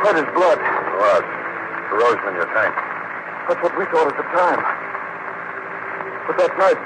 Red 0.00 0.16
as 0.16 0.28
blood. 0.32 0.56
What? 0.56 1.28
Corrosion 1.92 2.24
in 2.24 2.34
your 2.40 2.48
tank. 2.56 2.72
That's 3.44 3.60
what 3.60 3.76
we 3.76 3.84
thought 3.92 4.08
at 4.08 4.16
the 4.16 4.24
time. 4.32 4.64
But 6.24 6.40
that 6.40 6.56
night, 6.56 6.80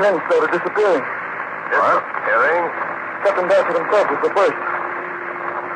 men 0.00 0.16
started 0.32 0.48
disappearing. 0.48 1.04
Disappearing? 1.04 2.64
Captain 3.20 3.46
Bassett 3.52 3.76
himself 3.84 4.08
was 4.16 4.20
the 4.24 4.32
first. 4.32 4.56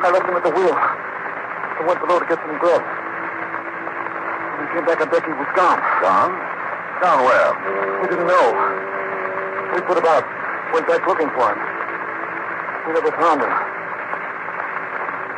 I 0.01 0.17
left 0.17 0.25
him 0.25 0.33
at 0.33 0.45
the 0.49 0.53
wheel. 0.57 0.73
I 0.73 1.81
went 1.85 2.01
below 2.01 2.17
to 2.17 2.25
get 2.25 2.41
some 2.41 2.57
grub. 2.57 2.81
When 2.81 4.65
we 4.65 4.67
came 4.73 4.85
back 4.89 4.97
on 4.97 5.13
deck, 5.13 5.29
he 5.29 5.33
was 5.37 5.51
gone. 5.53 5.77
Gone? 6.01 6.33
Gone 7.05 7.21
where? 7.21 7.53
We 8.01 8.09
didn't 8.09 8.25
know. 8.25 8.96
We 9.73 9.81
put 9.81 9.97
about 9.97 10.23
Went 10.73 10.83
back 10.83 11.07
looking 11.07 11.31
for 11.31 11.47
him. 11.47 11.59
We 12.83 12.91
never 12.91 13.07
found 13.15 13.39
him. 13.39 13.47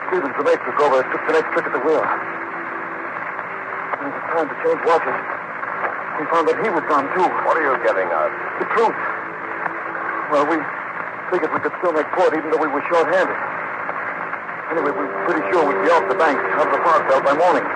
Stevens, 0.09 0.33
the 0.41 0.41
mate, 0.41 0.57
took 0.65 0.81
over 0.81 1.05
and 1.05 1.07
took 1.13 1.21
the 1.29 1.37
next 1.37 1.53
trick 1.53 1.69
at 1.69 1.73
the 1.73 1.83
wheel. 1.85 2.01
When 2.01 4.09
it 4.09 4.13
was 4.17 4.25
time 4.33 4.49
to 4.49 4.57
change 4.65 4.81
watches, 4.89 5.13
we 6.17 6.25
found 6.33 6.49
that 6.49 6.57
he 6.65 6.69
was 6.73 6.81
gone, 6.89 7.05
too. 7.13 7.29
What 7.45 7.61
are 7.61 7.61
you 7.61 7.77
getting 7.85 8.09
at? 8.09 8.33
The 8.57 8.65
truth. 8.73 8.97
Well, 10.33 10.49
we 10.49 10.57
figured 11.29 11.53
we 11.53 11.61
could 11.61 11.77
still 11.77 11.93
make 11.93 12.09
port 12.17 12.33
even 12.33 12.49
though 12.49 12.61
we 12.61 12.73
were 12.73 12.81
short-handed. 12.89 13.37
Anyway, 14.73 14.97
we 14.97 15.05
were 15.05 15.21
pretty 15.29 15.45
sure 15.53 15.61
we'd 15.61 15.77
be 15.85 15.93
off 15.93 16.09
the 16.09 16.17
bank, 16.17 16.41
out 16.57 16.65
of 16.65 16.73
the 16.73 16.81
fog 16.81 17.05
belt 17.05 17.21
by 17.21 17.37
morning. 17.37 17.69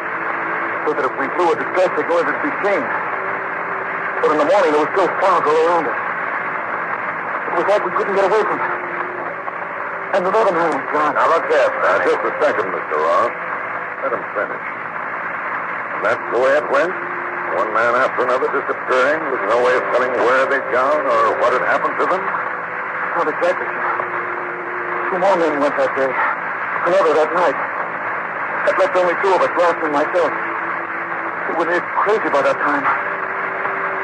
So 0.89 0.97
that 0.97 1.05
if 1.05 1.13
we 1.21 1.29
flew 1.37 1.53
a 1.53 1.55
distress 1.55 1.93
signal, 1.93 2.17
it'd 2.17 2.33
be 2.41 2.49
seen. 2.65 2.81
But 4.25 4.33
in 4.33 4.41
the 4.41 4.49
morning, 4.49 4.73
there 4.73 4.81
was 4.81 4.89
still 4.97 5.05
fog 5.21 5.45
all 5.45 5.53
around 5.69 5.85
us. 5.85 6.02
It 7.53 7.61
was 7.61 7.69
like 7.69 7.85
we 7.85 7.93
couldn't 7.93 8.17
get 8.17 8.25
away 8.25 8.41
from 8.49 8.57
it. 8.57 8.73
And 10.17 10.25
the 10.25 10.33
other 10.33 10.53
man 10.57 10.73
was 10.73 10.85
gone. 10.89 11.13
Now, 11.13 11.29
look 11.29 11.45
here, 11.45 11.69
Now, 11.69 12.01
just 12.01 12.17
a 12.25 12.33
second, 12.41 12.65
Mr. 12.65 12.97
Ross. 12.97 13.29
Let 14.01 14.09
him 14.09 14.25
finish. 14.33 14.65
And 15.93 16.01
that's 16.01 16.25
the 16.33 16.39
way 16.41 16.49
it 16.57 16.65
went? 16.73 16.89
One 17.53 17.69
man 17.77 17.93
after 17.93 18.25
another 18.25 18.49
disappearing 18.49 19.21
with 19.29 19.41
no 19.53 19.61
way 19.61 19.77
of 19.77 19.85
telling 19.93 20.17
where 20.17 20.49
they'd 20.49 20.65
gone 20.73 21.05
or 21.05 21.37
what 21.45 21.53
had 21.53 21.61
happened 21.61 21.93
to 22.01 22.09
them? 22.09 22.25
Not 23.21 23.29
exactly, 23.29 23.69
sir. 23.69 23.85
Two 25.13 25.19
more 25.21 25.37
men 25.37 25.53
went 25.61 25.77
that 25.77 25.93
day. 25.93 26.09
Another 26.89 27.13
that 27.21 27.29
night. 27.37 27.57
That 28.65 28.81
left 28.81 28.97
only 28.97 29.13
two 29.21 29.29
of 29.29 29.45
us, 29.45 29.53
Ross 29.53 29.77
and 29.77 29.93
myself. 29.93 30.33
We 31.53 31.69
were 31.69 31.85
crazy 32.01 32.29
by 32.33 32.41
that 32.49 32.57
time. 32.57 32.81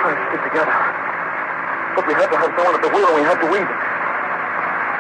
Trying 0.06 0.22
to 0.22 0.24
stick 0.29 0.53
together. 0.53 1.09
We 2.08 2.15
had 2.15 2.32
to 2.32 2.39
have 2.39 2.51
someone 2.56 2.75
at 2.79 2.82
the 2.82 2.89
wheel 2.96 3.06
and 3.12 3.18
we 3.20 3.25
had 3.27 3.38
to 3.44 3.50
eat. 3.53 3.70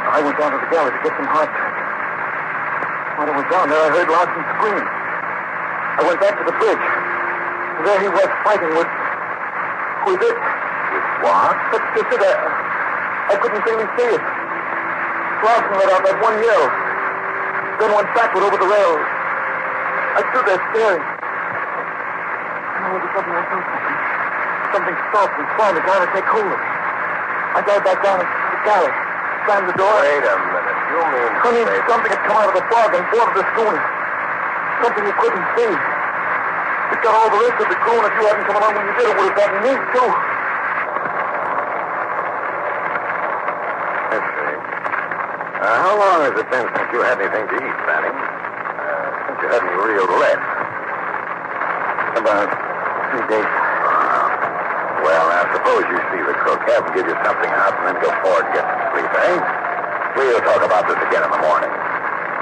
I 0.09 0.19
went 0.19 0.35
down 0.35 0.51
to 0.51 0.59
the 0.59 0.69
galley 0.69 0.91
to 0.91 1.01
get 1.05 1.13
some 1.15 1.29
hardtack. 1.31 1.73
While 3.17 3.29
I 3.29 3.35
was 3.39 3.47
down 3.49 3.65
there, 3.71 3.81
I 3.81 3.89
heard 3.93 4.09
Larson 4.09 4.43
scream. 4.57 4.83
I 4.83 6.01
went 6.05 6.19
back 6.21 6.35
to 6.37 6.45
the 6.45 6.55
bridge. 6.59 6.85
And 7.79 7.83
there 7.87 7.99
he 8.03 8.09
was 8.13 8.29
fighting 8.45 8.73
with... 8.77 8.91
with 10.05 10.21
it. 10.21 10.37
With 10.37 11.07
what? 11.23 11.55
But 11.71 11.81
just 11.97 12.09
it, 12.13 12.21
I, 12.21 12.33
I 13.31 13.35
couldn't 13.41 13.63
really 13.63 13.89
see 13.95 14.09
it. 14.13 14.23
Larson 15.39 15.75
let 15.79 15.89
out 15.89 16.03
that 16.03 16.17
one 16.19 16.35
yell. 16.45 16.65
Then 17.79 17.89
went 17.95 18.09
backward 18.13 18.43
over 18.43 18.59
the 18.59 18.69
rail. 18.69 18.93
I 19.01 20.21
stood 20.29 20.45
there 20.45 20.61
staring. 20.77 21.03
And 22.75 22.81
all 22.85 22.95
of 22.97 23.03
a 23.03 23.09
sudden 23.17 23.33
I 23.33 23.43
felt 23.49 23.65
something. 23.65 23.97
Something 24.77 24.97
soft 25.09 25.33
and 25.41 25.47
strong 25.57 25.71
to 25.73 25.81
try 25.81 25.97
to 26.05 26.09
take 26.13 26.27
hold 26.29 26.53
of 26.53 26.59
me. 26.59 26.68
I 27.55 27.65
dived 27.65 27.81
back 27.81 27.99
down 28.05 28.21
into 28.21 28.29
the 28.29 28.61
galley. 28.61 28.93
Slammed 29.45 29.67
the 29.71 29.77
door. 29.79 29.95
Wait 30.05 30.21
a 30.21 30.35
minute. 30.37 30.77
You 30.89 31.01
mean 31.01 31.65
I 31.65 31.73
mean, 31.73 31.85
something 31.89 32.11
had 32.13 32.21
come 32.29 32.37
out 32.37 32.49
of 32.53 32.55
the 32.57 32.65
fog 32.69 32.93
and 32.93 33.05
boarded 33.09 33.35
the 33.41 33.45
schooner. 33.53 33.81
Something 34.85 35.03
you 35.09 35.15
couldn't 35.17 35.47
see. 35.57 35.73
It 35.73 36.99
got 37.01 37.13
all 37.13 37.29
the 37.29 37.41
rest 37.45 37.57
of 37.61 37.67
the 37.69 37.77
crew, 37.85 37.97
and 37.97 38.05
if 38.09 38.13
you 38.17 38.25
hadn't 38.25 38.45
come 38.49 38.57
along 38.57 38.73
when 38.73 38.85
you 38.85 38.95
did, 38.97 39.09
it 39.09 39.15
would 39.17 39.29
have 39.29 39.37
gotten 39.37 39.59
me, 39.61 39.73
too. 39.93 40.09
See. 44.09 44.55
Uh, 45.59 45.75
how 45.85 45.93
long 45.97 46.17
has 46.25 46.33
it 46.33 46.49
been 46.49 46.65
since 46.65 46.89
you 46.93 47.01
had 47.01 47.21
anything 47.21 47.45
to 47.45 47.55
eat, 47.61 47.77
Banning? 47.85 48.13
Uh, 48.13 49.09
since 49.25 49.37
you 49.41 49.47
had 49.53 49.61
any 49.61 49.77
real 49.85 50.07
rest? 50.17 50.41
About 52.17 52.49
three 53.13 53.25
days. 53.29 53.68
Suppose 55.59 55.83
you 55.91 55.99
see 56.07 56.23
the 56.23 56.35
cook, 56.47 56.63
have 56.71 56.87
him 56.87 56.91
give 56.95 57.03
you 57.03 57.17
something 57.19 57.51
hot, 57.51 57.75
and 57.83 57.91
then 57.91 57.97
go 57.99 58.07
forward 58.23 58.47
and 58.47 58.53
get 58.55 58.63
some 58.63 58.79
sleep, 58.95 59.11
eh? 59.11 59.43
We'll 60.15 60.39
talk 60.47 60.63
about 60.63 60.87
this 60.87 60.95
again 61.03 61.19
in 61.19 61.31
the 61.35 61.41
morning. 61.43 61.67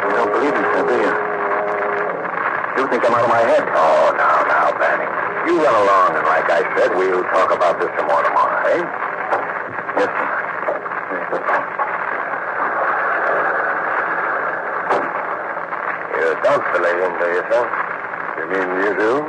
You 0.06 0.22
don't 0.22 0.32
believe 0.38 0.54
me, 0.54 0.62
sir, 0.70 0.86
do 0.86 0.96
you? 1.02 1.14
You 2.78 2.86
think 2.94 3.02
I'm 3.10 3.18
out 3.18 3.26
of 3.26 3.34
my 3.34 3.42
head? 3.42 3.66
Oh, 3.74 4.14
now, 4.14 4.46
now, 4.46 4.70
Banning. 4.78 5.10
You 5.50 5.58
run 5.58 5.74
along, 5.74 6.14
and 6.14 6.30
like 6.30 6.46
I 6.46 6.62
said, 6.78 6.94
we'll 6.94 7.26
talk 7.34 7.50
about 7.50 7.82
this 7.82 7.90
some 7.98 8.06
more 8.06 8.22
tomorrow, 8.22 8.70
eh? 8.70 8.86
Yes, 9.98 10.14
sir. 10.14 10.30
You 16.22 16.38
don't 16.46 16.66
believe 16.70 17.02
him, 17.02 17.14
do 17.18 17.28
you, 17.34 17.44
sir? 17.50 17.66
You 18.38 18.46
mean 18.46 18.70
you 18.86 18.94
do? 18.94 19.26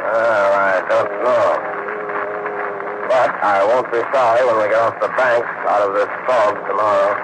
Well, 0.00 0.52
I 0.56 0.80
don't 0.88 1.12
know. 1.20 1.65
I 3.46 3.62
won't 3.62 3.86
be 3.92 4.02
sorry 4.12 4.44
when 4.44 4.58
we 4.58 4.66
get 4.74 4.82
off 4.82 4.98
the 4.98 5.06
banks 5.06 5.46
out 5.70 5.86
of 5.86 5.94
this 5.94 6.10
fog 6.26 6.58
tomorrow. 6.66 7.14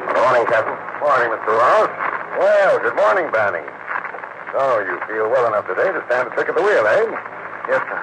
Good 0.00 0.16
morning, 0.16 0.46
Captain. 0.48 0.80
Morning, 1.04 1.28
Mr. 1.28 1.52
Ross. 1.60 1.92
Well, 2.40 2.80
good 2.80 2.96
morning, 2.96 3.28
Banning. 3.30 3.68
So, 4.56 4.80
you 4.80 4.98
feel 5.06 5.28
well 5.28 5.46
enough 5.46 5.68
today 5.68 5.92
to 5.92 6.02
stand 6.08 6.28
a 6.28 6.30
trick 6.30 6.48
of 6.48 6.56
the 6.56 6.62
wheel, 6.62 6.86
eh? 6.86 7.04
Yes, 7.68 7.84
sir. 7.84 8.00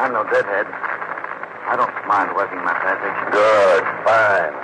I'm 0.00 0.14
no 0.14 0.24
deadhead. 0.24 0.75
I 1.66 1.74
don't 1.74 1.90
mind 2.06 2.30
working 2.38 2.62
my 2.62 2.78
passage. 2.78 3.16
Good, 3.34 3.82
fine. 4.06 4.54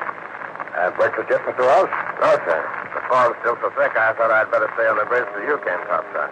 Have 0.78 0.94
breakfast 0.94 1.26
yet, 1.26 1.42
Mr. 1.42 1.66
Ross? 1.66 1.90
No, 2.22 2.30
sir. 2.46 2.62
The 2.94 3.02
fog's 3.10 3.34
still 3.42 3.58
so 3.58 3.74
thick, 3.74 3.90
I 3.98 4.14
thought 4.14 4.30
I'd 4.30 4.46
better 4.54 4.70
stay 4.78 4.86
on 4.86 4.96
the 4.96 5.04
bridge 5.10 5.26
till 5.34 5.42
you 5.42 5.58
came 5.66 5.82
topside. 5.90 6.30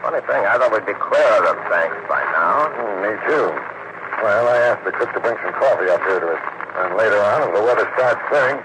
Funny 0.00 0.24
thing, 0.24 0.40
I 0.48 0.56
thought 0.56 0.72
we'd 0.72 0.88
be 0.88 0.96
clear 0.96 1.32
of 1.44 1.52
the 1.52 1.68
banks 1.68 2.00
by 2.08 2.24
now. 2.32 2.72
Hmm, 2.80 2.96
me 3.04 3.12
too. 3.28 3.52
Well, 4.24 4.48
I 4.48 4.56
asked 4.72 4.88
the 4.88 4.94
cook 4.96 5.12
to 5.12 5.20
bring 5.20 5.36
some 5.44 5.52
coffee 5.60 5.92
up 5.92 6.00
here 6.00 6.18
to 6.18 6.28
us. 6.32 6.42
And 6.80 6.96
later 6.96 7.20
on, 7.20 7.44
if 7.44 7.50
the 7.52 7.62
weather 7.62 7.84
starts 7.92 8.24
clearing, 8.32 8.58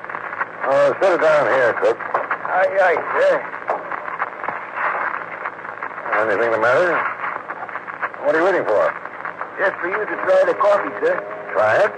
oh, 0.71 0.95
set 1.03 1.19
it 1.19 1.21
down 1.21 1.51
here, 1.51 1.75
cook. 1.83 1.99
Aye, 1.99 2.73
aye, 2.79 2.99
sir. 3.11 3.33
Anything 6.23 6.51
the 6.55 6.63
matter? 6.63 6.95
What 8.23 8.33
are 8.33 8.39
you 8.39 8.45
waiting 8.47 8.63
for? 8.63 9.02
Just 9.57 9.77
for 9.77 9.87
you 9.87 10.01
to 10.01 10.15
try 10.25 10.41
the 10.49 10.57
coffee, 10.57 10.93
sir. 10.97 11.13
Try 11.53 11.85
it? 11.85 11.91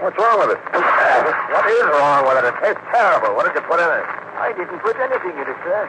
What's 0.00 0.16
wrong 0.16 0.40
with 0.42 0.56
it? 0.56 0.60
what 1.52 1.64
is 1.68 1.86
wrong 1.92 2.24
with 2.24 2.40
it? 2.40 2.48
It 2.48 2.56
tastes 2.64 2.82
terrible. 2.88 3.36
What 3.36 3.44
did 3.46 3.54
you 3.54 3.64
put 3.68 3.78
in 3.78 3.86
it? 3.86 4.06
I 4.40 4.50
didn't 4.56 4.80
put 4.80 4.96
anything 4.96 5.36
in 5.36 5.46
it, 5.46 5.58
sir. 5.62 5.86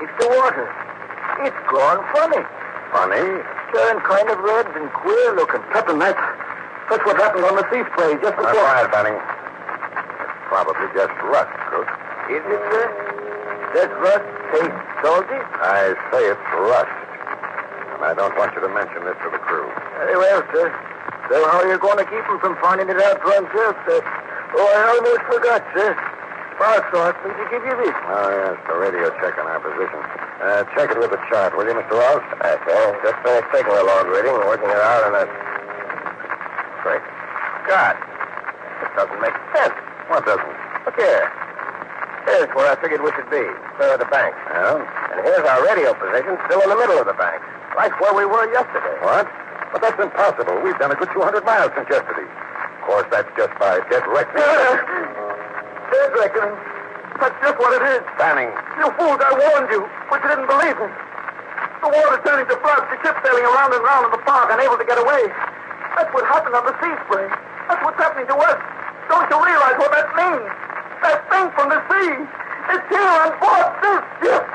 It's 0.00 0.14
the 0.22 0.30
water. 0.30 0.70
It's 1.42 1.60
gone 1.68 2.00
funny. 2.14 2.40
Funny. 2.94 3.26
Turned 3.74 4.00
kind 4.06 4.30
of 4.30 4.38
red 4.38 4.70
and 4.78 4.86
queer 5.02 5.34
looking. 5.34 5.60
Captain, 5.74 5.98
that's, 5.98 6.22
that's 6.88 7.04
what 7.04 7.18
happened 7.18 7.44
on 7.44 7.58
the 7.58 7.66
sea 7.68 7.82
spray 7.92 8.14
just 8.22 8.38
before. 8.38 8.54
quiet, 8.54 8.88
Banning. 8.94 9.18
It's 9.18 10.38
probably 10.46 10.86
just 10.94 11.12
rust, 11.28 11.50
cook. 11.68 11.90
Is 12.30 12.46
it, 12.46 12.62
sir? 12.70 12.86
Does 13.74 13.90
rust 13.98 14.28
taste 14.54 14.78
salty? 15.02 15.40
I 15.60 15.98
say 16.14 16.22
it's 16.30 16.46
rust. 16.62 17.03
And 18.04 18.12
I 18.12 18.20
don't 18.20 18.36
want 18.36 18.52
you 18.52 18.60
to 18.60 18.68
mention 18.68 19.00
this 19.08 19.16
to 19.24 19.32
the 19.32 19.40
crew. 19.40 19.64
Very 19.96 20.20
well, 20.20 20.44
sir. 20.52 20.68
So 21.32 21.40
how 21.48 21.64
are 21.64 21.68
you 21.72 21.80
going 21.80 21.96
to 21.96 22.04
keep 22.04 22.20
them 22.28 22.36
from 22.36 22.52
finding 22.60 22.92
it 22.92 23.00
out 23.00 23.16
for 23.24 23.32
himself, 23.32 23.80
sir? 23.88 24.04
Oh, 24.04 24.60
I 24.60 24.92
almost 24.92 25.24
forgot, 25.24 25.64
sir. 25.72 25.96
Sparks 26.52 26.92
asked 26.92 27.24
me 27.24 27.32
to 27.32 27.46
give 27.48 27.64
you 27.64 27.72
this. 27.80 27.96
Oh, 28.12 28.28
yes, 28.28 28.60
the 28.68 28.76
radio 28.76 29.08
check 29.24 29.40
on 29.40 29.48
our 29.48 29.56
position. 29.56 29.96
Uh, 30.36 30.68
check 30.76 30.92
it 30.92 31.00
with 31.00 31.16
the 31.16 31.22
chart, 31.32 31.56
will 31.56 31.64
you, 31.64 31.72
Mr. 31.72 31.96
Ross? 31.96 32.20
Okay. 32.44 32.76
Just 33.00 33.16
finished 33.24 33.48
taking 33.56 33.72
a 33.72 33.84
log 33.88 34.04
reading 34.12 34.36
and 34.36 34.44
working 34.52 34.68
it 34.68 34.84
out 34.84 35.08
on 35.08 35.16
a... 35.16 35.24
Great 36.84 37.00
God. 37.64 37.96
This 38.84 38.92
doesn't 39.00 39.20
make 39.24 39.36
sense. 39.56 39.72
What 40.12 40.28
doesn't? 40.28 40.56
Look 40.84 41.00
here. 41.00 41.24
Here's 42.28 42.52
where 42.52 42.68
I 42.68 42.76
figured 42.84 43.00
we 43.00 43.16
should 43.16 43.32
be. 43.32 43.48
Clear 43.80 43.96
of 43.96 44.00
the 44.04 44.12
bank. 44.12 44.36
Yeah? 44.52 44.84
And 45.08 45.24
here's 45.24 45.44
our 45.48 45.64
radio 45.64 45.96
position, 45.96 46.36
still 46.52 46.60
in 46.60 46.68
the 46.68 46.76
middle 46.76 47.00
of 47.00 47.08
the 47.08 47.16
bank. 47.16 47.40
Right 47.74 47.90
where 47.98 48.14
we 48.14 48.22
were 48.22 48.46
yesterday. 48.54 48.94
What? 49.02 49.26
But 49.74 49.82
that's 49.82 49.98
impossible. 49.98 50.62
We've 50.62 50.78
done 50.78 50.94
a 50.94 50.98
good 50.98 51.10
200 51.10 51.42
miles 51.42 51.74
since 51.74 51.90
yesterday. 51.90 52.22
Of 52.22 52.80
course, 52.86 53.08
that's 53.10 53.26
just 53.34 53.50
by 53.58 53.82
dead 53.90 54.06
reckoning. 54.06 54.46
Dead 55.90 56.10
reckoning. 56.14 56.54
That's 57.18 57.34
just 57.42 57.58
what 57.58 57.74
it 57.74 57.82
is. 57.98 58.02
Banning. 58.14 58.54
You 58.78 58.94
fools, 58.94 59.18
I 59.18 59.34
warned 59.34 59.74
you, 59.74 59.82
but 60.06 60.22
you 60.22 60.28
didn't 60.30 60.46
believe 60.46 60.78
me. 60.78 60.86
The 61.82 61.90
water 61.90 62.22
turning 62.22 62.46
to 62.46 62.56
blood, 62.62 62.86
the 62.94 62.96
ship 63.02 63.18
sailing 63.26 63.42
around 63.42 63.74
and 63.74 63.82
round 63.82 64.06
in 64.06 64.12
the 64.14 64.22
fog, 64.22 64.54
unable 64.54 64.78
to 64.78 64.86
get 64.86 65.02
away. 65.02 65.26
That's 65.98 66.14
what 66.14 66.22
happened 66.30 66.54
on 66.54 66.70
the 66.70 66.78
sea 66.78 66.94
spray. 67.10 67.26
That's 67.66 67.82
what's 67.82 67.98
happening 67.98 68.30
to 68.30 68.38
us. 68.38 68.58
Don't 69.10 69.26
you 69.26 69.38
realize 69.42 69.74
what 69.82 69.90
that 69.90 70.14
means? 70.14 70.46
That 71.02 71.26
thing 71.26 71.50
from 71.58 71.74
the 71.74 71.82
sea. 71.90 72.22
It's 72.70 72.86
here 72.86 73.02
on 73.02 73.34
board 73.42 73.68
this 73.82 74.02
ship. 74.22 74.53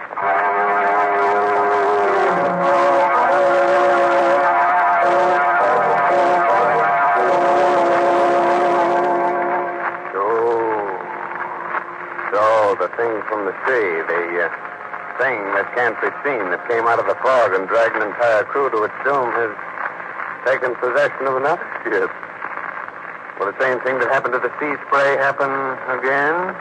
See. 12.99 13.15
The 13.39 13.55
sea, 13.63 13.87
the 14.11 14.23
uh, 14.43 14.51
thing 15.17 15.39
that 15.55 15.71
can't 15.75 15.95
be 16.03 16.11
seen 16.23 16.51
that 16.51 16.59
came 16.67 16.83
out 16.83 16.99
of 16.99 17.07
the 17.07 17.15
fog 17.23 17.55
and 17.55 17.67
dragged 17.67 17.95
an 17.95 18.03
entire 18.03 18.43
crew 18.43 18.67
to 18.69 18.83
its 18.83 18.93
doom 19.07 19.31
has 19.31 19.51
taken 20.43 20.75
possession 20.75 21.23
of 21.27 21.39
another 21.39 21.63
ship. 21.83 22.11
Will 23.39 23.47
the 23.47 23.59
same 23.59 23.79
thing 23.87 23.99
that 24.03 24.11
happened 24.11 24.35
to 24.35 24.43
the 24.43 24.51
sea 24.59 24.75
spray 24.87 25.15
happen 25.15 25.47
again? 25.95 26.51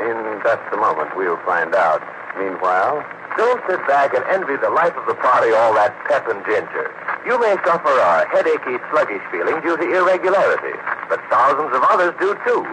In 0.00 0.16
just 0.40 0.64
a 0.72 0.78
moment, 0.80 1.12
we'll 1.12 1.40
find 1.44 1.76
out. 1.76 2.00
Meanwhile, 2.40 3.04
Don't 3.36 3.60
sit 3.68 3.80
back 3.86 4.12
and 4.16 4.24
envy 4.32 4.56
the 4.56 4.70
life 4.70 4.96
of 4.96 5.06
the 5.06 5.14
party 5.14 5.52
all 5.52 5.72
that 5.76 5.94
pep 6.08 6.26
and 6.26 6.40
ginger. 6.44 6.90
You 7.24 7.38
may 7.38 7.54
suffer 7.64 7.92
a 7.92 8.26
headachy, 8.32 8.80
sluggish 8.90 9.22
feeling 9.30 9.60
due 9.60 9.76
to 9.76 9.86
irregularity, 9.86 10.76
but 11.08 11.20
thousands 11.30 11.70
of 11.76 11.84
others 11.84 12.16
do 12.18 12.34
too. 12.48 12.64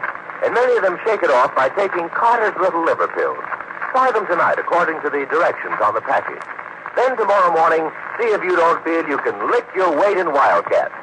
And 0.45 0.53
many 0.53 0.77
of 0.77 0.83
them 0.83 0.99
shake 1.05 1.23
it 1.23 1.31
off 1.31 1.55
by 1.55 1.69
taking 1.73 2.09
Carter's 2.13 2.55
Little 2.61 2.85
Liver 2.85 3.09
Pills. 3.09 3.41
Try 3.91 4.11
them 4.13 4.27
tonight 4.27 4.59
according 4.59 5.01
to 5.01 5.09
the 5.09 5.25
directions 5.31 5.77
on 5.81 5.97
the 5.97 6.05
package. 6.05 6.43
Then 6.93 7.17
tomorrow 7.17 7.53
morning, 7.53 7.89
see 8.17 8.29
if 8.33 8.41
you 8.45 8.55
don't 8.57 8.81
feel 8.85 9.05
you 9.09 9.17
can 9.21 9.37
lick 9.49 9.65
your 9.73 9.89
weight 9.93 10.17
in 10.17 10.33
Wildcat. 10.33 10.93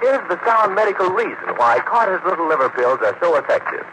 Here's 0.00 0.22
the 0.28 0.38
sound 0.44 0.74
medical 0.74 1.10
reason 1.10 1.56
why 1.56 1.80
Carter's 1.84 2.22
Little 2.24 2.48
Liver 2.48 2.70
Pills 2.70 3.00
are 3.04 3.16
so 3.20 3.36
effective. 3.36 3.84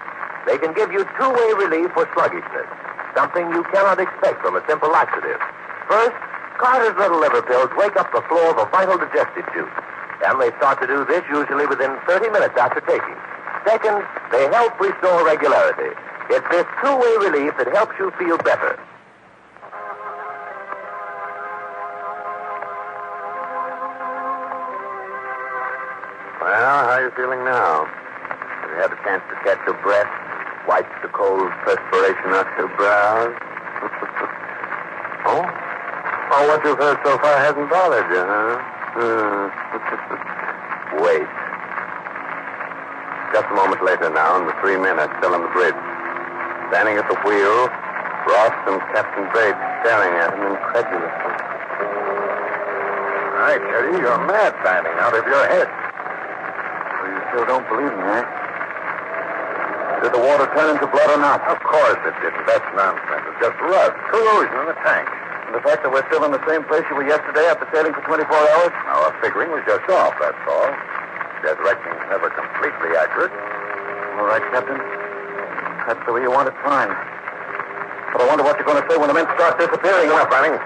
They 0.45 0.57
can 0.59 0.71
give 0.73 0.91
you 0.91 1.03
two-way 1.17 1.49
relief 1.57 1.91
for 1.97 2.07
sluggishness, 2.13 2.69
something 3.17 3.49
you 3.49 3.63
cannot 3.73 3.99
expect 3.99 4.43
from 4.43 4.55
a 4.55 4.63
simple 4.69 4.91
laxative. 4.91 5.41
First, 5.89 6.15
Carter's 6.59 6.95
Little 6.95 7.19
Liver 7.19 7.41
Pills 7.43 7.71
wake 7.75 7.97
up 7.97 8.11
the 8.13 8.23
flow 8.29 8.51
of 8.51 8.57
a 8.59 8.69
vital 8.71 8.97
digestive 8.97 9.43
juice. 9.51 9.75
And 10.23 10.39
they 10.39 10.55
start 10.57 10.79
to 10.79 10.87
do 10.87 11.03
this 11.03 11.23
usually 11.27 11.67
within 11.67 11.97
30 12.07 12.29
minutes 12.29 12.55
after 12.55 12.79
taking. 12.79 13.17
Second, 13.65 14.05
they 14.31 14.45
help 14.53 14.79
restore 14.79 15.25
regularity. 15.25 15.97
It's 16.29 16.47
this 16.49 16.65
two-way 16.83 17.29
relief 17.29 17.53
that 17.57 17.67
helps 17.73 17.93
you 17.97 18.11
feel 18.17 18.37
better. 18.37 18.79
well, 26.45 26.53
how 26.53 26.93
are 26.93 27.03
you 27.05 27.11
feeling 27.17 27.43
now? 27.43 27.85
Have 27.85 28.69
you 28.69 28.77
had 28.77 28.93
a 28.93 28.99
chance 29.01 29.23
to 29.29 29.35
catch 29.43 29.59
your 29.65 29.81
breath? 29.81 30.09
Wipe 30.67 30.85
the 31.01 31.09
cold 31.09 31.49
perspiration 31.65 32.37
off 32.37 32.47
your 32.57 32.69
brows? 32.77 33.33
oh? 35.25 35.41
Oh, 36.31 36.47
what 36.47 36.63
you've 36.63 36.77
heard 36.77 36.99
so 37.03 37.17
far 37.17 37.37
hasn't 37.37 37.69
bothered 37.69 38.09
you, 38.13 38.21
huh? 38.21 38.61
Hmm. 38.93 39.49
Wait. 41.03 41.44
Just 43.35 43.51
a 43.51 43.59
moment 43.59 43.83
later 43.83 44.07
now, 44.15 44.39
and 44.39 44.47
the 44.47 44.55
three 44.63 44.79
men 44.79 44.95
are 44.95 45.11
still 45.19 45.35
on 45.35 45.43
the 45.43 45.51
bridge. 45.51 45.75
Standing 46.71 46.95
at 46.95 47.03
the 47.11 47.19
wheel, 47.27 47.67
Ross 48.31 48.55
and 48.63 48.79
Captain 48.95 49.27
Bates 49.35 49.59
staring 49.83 50.15
at 50.23 50.31
him 50.31 50.55
incredulously. 50.55 51.35
All 53.35 53.43
right, 53.43 53.59
Teddy, 53.59 53.99
you're 53.99 54.23
mad 54.23 54.55
standing 54.63 54.95
out 55.03 55.19
of 55.19 55.27
your 55.27 55.43
head. 55.51 55.67
So 55.67 57.03
you 57.11 57.19
still 57.27 57.43
don't 57.43 57.67
believe 57.67 57.91
me, 57.91 58.07
eh? 58.07 58.23
Did 59.99 60.15
the 60.15 60.23
water 60.23 60.47
turn 60.55 60.71
into 60.71 60.87
blood 60.87 61.11
or 61.11 61.19
not? 61.19 61.43
Of 61.51 61.59
course 61.59 61.99
it 62.07 62.15
didn't. 62.23 62.39
That's 62.47 62.63
nonsense. 62.71 63.35
It's 63.35 63.51
just 63.51 63.59
rust, 63.67 63.99
corrosion 64.15 64.63
in 64.63 64.71
the 64.71 64.79
tank. 64.79 65.11
And 65.51 65.59
the 65.59 65.59
fact 65.59 65.83
that 65.83 65.91
we're 65.91 66.07
still 66.07 66.23
in 66.23 66.31
the 66.31 66.39
same 66.47 66.63
place 66.71 66.87
you 66.87 66.95
were 66.95 67.03
yesterday 67.03 67.51
after 67.51 67.67
sailing 67.75 67.91
for 67.91 68.03
24 68.07 68.31
hours? 68.31 68.71
Our 68.95 69.11
figuring 69.19 69.51
was 69.51 69.67
just 69.67 69.83
off, 69.91 70.15
that's 70.23 70.39
all. 70.47 70.94
Dead 71.45 71.61
reckoning's 71.61 72.01
never 72.09 72.33
completely 72.33 72.97
accurate. 72.97 73.29
All 74.17 74.25
right, 74.25 74.41
Captain. 74.49 74.81
That's 75.85 76.01
the 76.09 76.17
way 76.17 76.25
you 76.25 76.33
want 76.33 76.49
it, 76.49 76.57
fine. 76.65 76.89
But 76.89 78.25
I 78.25 78.25
wonder 78.25 78.41
what 78.41 78.57
you're 78.57 78.65
going 78.65 78.81
to 78.81 78.87
say 78.89 78.97
when 78.97 79.05
the 79.05 79.13
men 79.13 79.29
start 79.37 79.61
disappearing. 79.61 80.09
Enough, 80.09 80.25
Banning. 80.33 80.57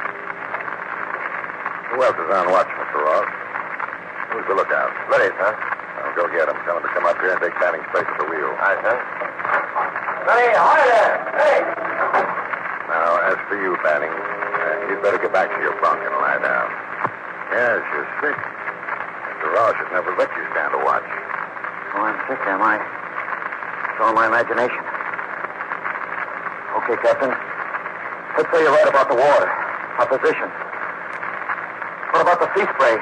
Who 1.92 2.00
else 2.00 2.16
is 2.16 2.32
on 2.32 2.48
watch, 2.56 2.72
Mr. 2.80 2.96
Ross? 2.96 3.28
Who's 4.32 4.48
the 4.48 4.56
lookout? 4.56 4.96
Ready, 5.12 5.28
sir. 5.36 5.52
I'll 5.52 6.16
go 6.16 6.32
get 6.32 6.48
him. 6.48 6.56
Tell 6.64 6.80
him 6.80 6.84
to 6.88 6.92
come 6.96 7.04
up 7.04 7.20
here 7.20 7.36
and 7.36 7.44
take 7.44 7.60
Banning's 7.60 7.84
place 7.92 8.08
at 8.08 8.16
the 8.16 8.32
wheel. 8.32 8.56
Aye, 8.64 8.80
sir. 8.80 8.96
Ready, 10.32 10.48
hi 10.56 10.80
there. 10.88 11.16
Hey. 11.44 11.60
Now, 12.88 13.20
as 13.28 13.38
for 13.52 13.60
you, 13.60 13.76
Banning, 13.84 14.16
uh, 14.16 14.88
you'd 14.88 15.04
better 15.04 15.20
get 15.20 15.36
back 15.36 15.52
to 15.52 15.60
your 15.60 15.76
bunk 15.84 16.00
and 16.08 16.16
lie 16.24 16.40
down. 16.40 16.72
Yes, 17.52 17.84
you're 17.92 18.08
sick. 18.24 18.40
Mr. 19.40 19.56
Ross 19.56 19.72
should 19.80 19.88
never 19.96 20.12
let 20.20 20.28
you 20.36 20.44
stand 20.52 20.76
a 20.76 20.82
watch. 20.84 21.08
Oh, 21.96 22.04
I'm 22.04 22.20
sick, 22.28 22.44
am 22.44 22.60
I? 22.60 22.76
It's 22.76 24.04
all 24.04 24.12
my 24.12 24.28
imagination. 24.28 24.84
Okay, 26.76 27.00
Captain. 27.00 27.32
Let's 28.36 28.52
say 28.52 28.68
you're 28.68 28.76
right 28.76 28.92
about 28.92 29.08
the 29.08 29.16
water, 29.16 29.48
our 29.96 30.12
position. 30.12 30.52
What 32.12 32.28
about 32.28 32.44
the 32.44 32.52
sea 32.52 32.68
spray? 32.68 33.00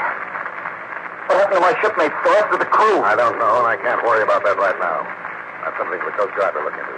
What 1.26 1.42
happened 1.42 1.58
to 1.58 1.66
my 1.66 1.74
shipmates, 1.82 2.14
the 2.22 2.30
rest 2.30 2.54
of 2.54 2.62
the 2.62 2.70
crew? 2.70 3.02
I 3.02 3.18
don't 3.18 3.42
know, 3.42 3.66
and 3.66 3.66
I 3.66 3.82
can't 3.82 4.06
worry 4.06 4.22
about 4.22 4.46
that 4.46 4.62
right 4.62 4.78
now. 4.78 5.10
That's 5.66 5.74
something 5.82 5.98
for 5.98 6.14
the 6.14 6.18
Coast 6.22 6.38
Guard 6.38 6.54
to 6.54 6.62
look 6.62 6.78
into. 6.78 6.98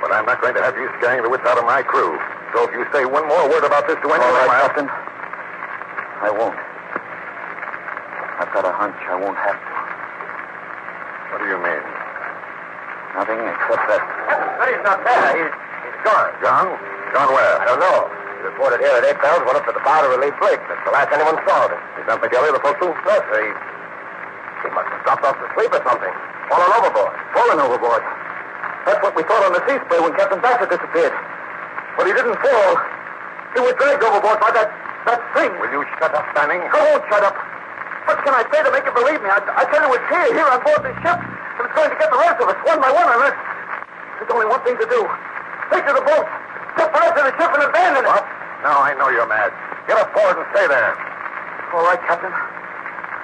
But 0.00 0.08
I'm 0.16 0.24
not 0.24 0.40
going 0.40 0.56
to 0.56 0.64
have 0.64 0.72
you 0.80 0.88
scaring 0.96 1.20
the 1.20 1.28
wits 1.28 1.44
out 1.44 1.60
of 1.60 1.68
my 1.68 1.84
crew. 1.84 2.16
So 2.56 2.64
if 2.64 2.72
you 2.72 2.88
say 2.96 3.04
one 3.04 3.28
more 3.28 3.44
word 3.44 3.68
about 3.68 3.84
this 3.84 4.00
to 4.00 4.08
anyone, 4.08 4.24
All 4.24 4.48
right, 4.48 4.64
Captain. 4.64 4.88
I 4.88 6.32
won't. 6.32 6.56
I've 8.50 8.66
got 8.66 8.66
a 8.66 8.74
hunch 8.74 8.98
I 9.06 9.14
won't 9.14 9.38
have 9.38 9.62
to. 9.62 9.72
What 11.30 11.38
do 11.38 11.46
you 11.46 11.54
mean? 11.62 11.86
Nothing 13.14 13.38
except 13.46 13.86
that. 13.86 14.02
Ready's 14.58 14.82
not 14.82 15.06
there. 15.06 15.38
He's, 15.38 15.54
he's 15.54 15.98
gone. 16.02 16.34
Gone? 16.42 16.74
Gone 17.14 17.30
where? 17.30 17.62
I 17.62 17.64
don't 17.70 17.78
know. 17.78 18.10
He 18.10 18.50
reported 18.50 18.82
here 18.82 18.90
at 18.90 19.06
eight 19.06 19.22
bells, 19.22 19.46
went 19.46 19.54
up 19.54 19.70
to 19.70 19.74
the 19.74 19.78
bar 19.86 20.02
to 20.02 20.10
relieve 20.10 20.34
Blake. 20.42 20.58
That's 20.66 20.82
the 20.82 20.90
last 20.90 21.14
anyone 21.14 21.38
saw 21.46 21.70
of 21.70 21.78
him. 21.78 21.82
He's 21.94 22.10
on 22.10 22.18
McGilly, 22.18 22.50
the 22.50 22.58
forecastle? 22.58 22.90
Yes, 23.06 23.22
sir. 23.30 23.38
He, 23.38 23.54
he 23.54 24.68
must 24.74 24.90
have 24.98 25.02
dropped 25.06 25.22
off 25.30 25.38
to 25.38 25.46
sleep 25.54 25.70
or 25.70 25.82
something. 25.86 26.14
Fallen 26.50 26.70
overboard. 26.74 27.14
Fallen 27.30 27.58
overboard. 27.62 28.02
That's 28.82 28.98
what 28.98 29.14
we 29.14 29.22
thought 29.30 29.46
on 29.46 29.54
the 29.54 29.62
sea 29.62 29.78
spray 29.78 30.02
when 30.02 30.10
Captain 30.18 30.42
Bassett 30.42 30.74
disappeared. 30.74 31.14
But 31.94 32.10
he 32.10 32.18
didn't 32.18 32.34
fall. 32.42 32.74
He 33.54 33.62
was 33.62 33.78
dragged 33.78 34.02
overboard 34.02 34.42
by 34.42 34.50
that 34.58 34.74
that 35.06 35.22
thing. 35.38 35.54
Will 35.62 35.70
you 35.70 35.86
shut 36.02 36.10
up, 36.18 36.26
Banning? 36.34 36.66
I 36.66 36.78
won't 36.90 37.06
shut 37.06 37.22
up. 37.22 37.38
What 38.10 38.26
can 38.26 38.34
I 38.34 38.42
say 38.50 38.58
to 38.66 38.74
make 38.74 38.82
you 38.82 38.90
believe 38.90 39.22
me? 39.22 39.30
I, 39.30 39.38
I 39.38 39.62
tell 39.70 39.86
you 39.86 39.94
it's 39.94 40.02
here, 40.10 40.34
here 40.34 40.50
on 40.50 40.58
board 40.66 40.82
this 40.82 40.98
ship, 40.98 41.14
and 41.14 41.62
it's 41.62 41.74
going 41.78 41.94
to 41.94 41.94
get 41.94 42.10
the 42.10 42.18
rest 42.18 42.42
of 42.42 42.50
us 42.50 42.58
one 42.66 42.82
by 42.82 42.90
one 42.90 43.06
unless 43.06 43.38
there's 44.18 44.34
only 44.34 44.50
one 44.50 44.58
thing 44.66 44.74
to 44.82 44.88
do. 44.90 45.06
Take 45.70 45.86
to 45.86 45.94
the 45.94 46.02
boat. 46.02 46.26
Step 46.74 46.90
right 46.90 47.14
to 47.14 47.22
the 47.22 47.30
ship 47.38 47.54
and 47.54 47.62
abandon 47.70 48.02
it. 48.02 48.10
What? 48.10 48.26
No, 48.66 48.82
I 48.82 48.98
know 48.98 49.14
you're 49.14 49.30
mad. 49.30 49.54
Get 49.86 49.94
aboard 49.94 50.42
and 50.42 50.46
stay 50.50 50.66
there. 50.66 50.98
All 51.70 51.86
right, 51.86 52.02
Captain. 52.02 52.34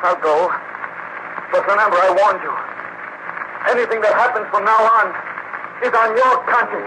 I'll 0.06 0.22
go. 0.22 0.54
But 1.50 1.66
remember, 1.66 1.98
I 1.98 2.14
warned 2.14 2.46
you. 2.46 2.54
Anything 3.66 4.06
that 4.06 4.14
happens 4.14 4.46
from 4.54 4.62
now 4.70 4.86
on 5.02 5.10
is 5.82 5.90
on 5.98 6.14
your 6.14 6.46
conscience. 6.46 6.86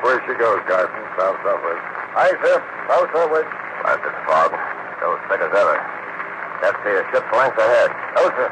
Where 0.00 0.18
she 0.24 0.34
goes, 0.40 0.60
Carson. 0.64 1.02
South 1.16 1.36
southwest. 1.44 1.84
Aye, 2.16 2.36
sir. 2.40 2.56
South 2.88 3.08
southwest. 3.12 3.50
Blasted 3.84 4.16
fog. 4.24 4.52
So 5.00 5.16
thick 5.28 5.40
as 5.40 5.52
ever. 5.52 5.78
See 6.80 6.96
a 6.96 7.04
ship's 7.12 7.28
length 7.36 7.60
ahead. 7.60 7.92
Oh, 8.16 8.32
sir. 8.32 8.48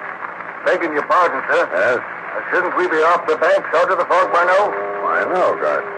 Begging 0.69 0.93
your 0.93 1.09
pardon, 1.09 1.41
sir. 1.49 1.65
Yes? 1.73 1.97
Uh, 1.97 2.45
shouldn't 2.53 2.77
we 2.77 2.85
be 2.93 3.01
off 3.01 3.25
the 3.25 3.41
banks 3.41 3.73
out 3.73 3.89
of 3.89 3.97
the 3.97 4.05
fog 4.05 4.29
by 4.37 4.45
now? 4.45 4.69
I 5.09 5.25
know, 5.33 5.57
Carson. 5.57 5.89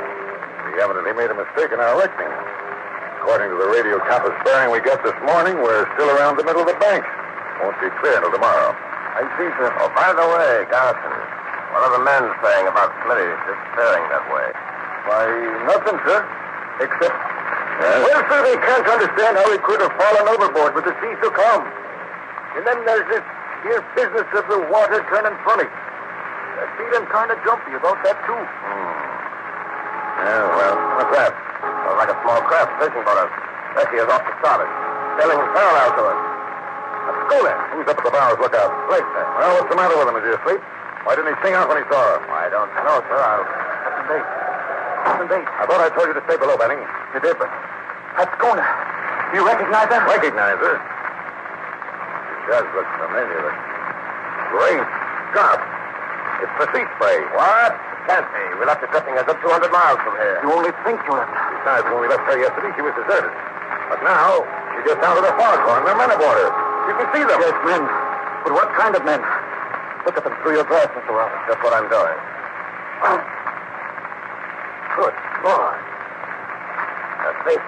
We 0.71 0.79
evidently 0.79 1.11
made 1.19 1.35
a 1.35 1.35
mistake 1.35 1.75
in 1.75 1.83
our 1.83 1.99
reckoning. 1.99 2.31
According 3.19 3.51
to 3.51 3.59
the 3.59 3.67
radio 3.67 3.99
compass 4.07 4.31
bearing 4.47 4.71
we 4.71 4.79
got 4.79 5.03
this 5.03 5.19
morning, 5.27 5.59
we're 5.59 5.91
still 5.99 6.07
around 6.15 6.39
the 6.39 6.47
middle 6.47 6.63
of 6.63 6.71
the 6.71 6.79
bank. 6.79 7.03
Won't 7.67 7.75
be 7.83 7.91
clear 7.99 8.23
until 8.23 8.31
tomorrow. 8.31 8.79
I 9.19 9.27
see, 9.35 9.51
sir. 9.59 9.75
Oh, 9.83 9.91
by 9.91 10.15
the 10.15 10.23
way, 10.23 10.71
Garson, 10.71 11.15
what 11.75 11.83
are 11.83 11.93
the 11.99 12.05
men 12.07 12.31
saying 12.47 12.71
about 12.71 12.95
Smitty 13.03 13.27
disappearing 13.43 14.07
that 14.15 14.23
way? 14.31 14.70
Why, 15.07 15.25
nothing, 15.65 15.99
sir. 16.05 16.21
Except... 16.81 17.17
Yes? 17.81 17.97
Well, 18.05 18.21
sir, 18.29 18.41
they 18.45 18.59
can't 18.61 18.87
understand 18.89 19.41
how 19.41 19.49
he 19.49 19.59
could 19.65 19.81
have 19.81 19.95
fallen 19.97 20.27
overboard 20.29 20.77
with 20.77 20.85
the 20.85 20.95
sea 21.01 21.15
so 21.25 21.33
calm. 21.33 21.65
And 22.57 22.67
then 22.69 22.85
there's 22.85 23.09
this 23.09 23.25
here 23.65 23.81
business 23.97 24.29
of 24.37 24.45
the 24.53 24.61
water 24.69 25.01
turning 25.09 25.37
funny. 25.49 25.65
I 25.65 26.65
feel 26.77 26.93
him 26.93 27.09
kind 27.09 27.33
of 27.33 27.41
jumpy 27.41 27.73
about 27.73 27.97
that, 28.05 28.21
too. 28.29 28.37
Hmm. 28.37 29.01
Yeah, 30.21 30.45
well, 30.53 30.77
what's 31.01 31.13
that? 31.17 31.33
Sounds 31.65 31.97
like 31.97 32.13
a 32.13 32.19
small 32.21 32.41
craft 32.45 32.77
fishing 32.77 33.01
boat. 33.01 33.33
Bessie 33.73 33.97
is 33.97 34.09
off 34.13 34.21
the 34.29 34.35
starboard. 34.45 34.69
Sailing 35.17 35.41
parallel 35.57 35.89
to 35.97 36.03
us. 36.05 36.21
A 37.09 37.13
schooner. 37.25 37.57
Who's 37.73 37.89
up 37.89 37.97
at 37.97 38.05
the 38.05 38.13
bows? 38.13 38.37
Look 38.45 38.53
out. 38.53 38.73
Blake, 38.93 39.09
sir. 39.17 39.25
Well, 39.41 39.57
what's 39.57 39.71
the 39.73 39.79
matter 39.81 39.97
with 39.97 40.13
him? 40.13 40.21
Is 40.21 40.25
he 40.29 40.33
asleep? 40.37 40.61
Why 41.09 41.17
didn't 41.17 41.33
he 41.33 41.39
sing 41.41 41.57
out 41.57 41.73
when 41.73 41.81
he 41.81 41.87
saw 41.89 41.97
her? 41.97 42.21
I 42.29 42.53
don't 42.53 42.69
know, 42.85 43.01
sir. 43.09 43.17
I'll... 43.17 43.49
Captain 43.49 44.05
Bates. 44.21 44.50
Captain 45.05 45.29
Bates. 45.29 45.51
I 45.57 45.65
thought 45.67 45.81
I 45.81 45.89
told 45.95 46.09
you 46.09 46.17
to 46.17 46.25
stay 46.29 46.37
below, 46.37 46.57
Banning. 46.57 46.81
You 47.15 47.21
did, 47.21 47.37
but 47.39 47.49
that's 48.17 48.31
Schooner. 48.37 48.67
Do 49.31 49.39
you 49.39 49.45
recognize 49.47 49.89
her? 49.89 50.01
Recognize 50.05 50.59
her? 50.59 50.77
She 50.77 52.47
does 52.51 52.67
look 52.75 52.89
familiar. 52.99 53.55
Great 54.51 54.87
Scott. 55.31 55.61
It's 56.43 56.57
the 56.59 56.67
sea 56.75 56.87
spray. 56.99 57.21
What? 57.37 57.79
Can't 58.09 58.27
be. 58.33 58.43
We 58.59 58.65
left 58.67 58.83
it 58.83 58.91
drifting 58.91 59.15
a 59.15 59.23
good 59.23 59.39
200 59.39 59.71
miles 59.71 60.01
from 60.03 60.19
here. 60.19 60.41
You 60.43 60.51
only 60.51 60.73
think 60.83 60.99
you 61.07 61.15
left. 61.15 61.31
Besides, 61.31 61.85
when 61.93 62.01
we 62.03 62.09
left 62.09 62.27
her 62.27 62.35
yesterday, 62.41 62.73
she 62.75 62.83
was 62.83 62.97
deserted. 62.97 63.31
But 63.93 64.03
now, 64.03 64.43
she 64.75 64.83
just 64.89 64.99
down 64.99 65.15
to 65.15 65.23
the 65.23 65.31
foghorn. 65.37 65.85
There 65.87 65.95
are 65.95 66.01
men 66.01 66.11
aboard 66.11 66.39
her. 66.41 66.51
You 66.91 66.95
can 66.99 67.07
see 67.15 67.23
them. 67.23 67.39
Yes, 67.39 67.55
men. 67.63 67.85
But 68.43 68.57
what 68.57 68.73
kind 68.75 68.97
of 68.97 69.05
men? 69.05 69.23
Look 70.09 70.17
at 70.17 70.25
them 70.25 70.35
through 70.43 70.59
your 70.59 70.67
glass, 70.67 70.89
Mr. 70.97 71.13
Ross. 71.13 71.31
That's 71.47 71.63
what 71.63 71.77
I'm 71.77 71.87
doing. 71.87 72.19
Oh. 73.05 73.21
Lord. 75.45 75.81
Her 77.25 77.35
face. 77.45 77.67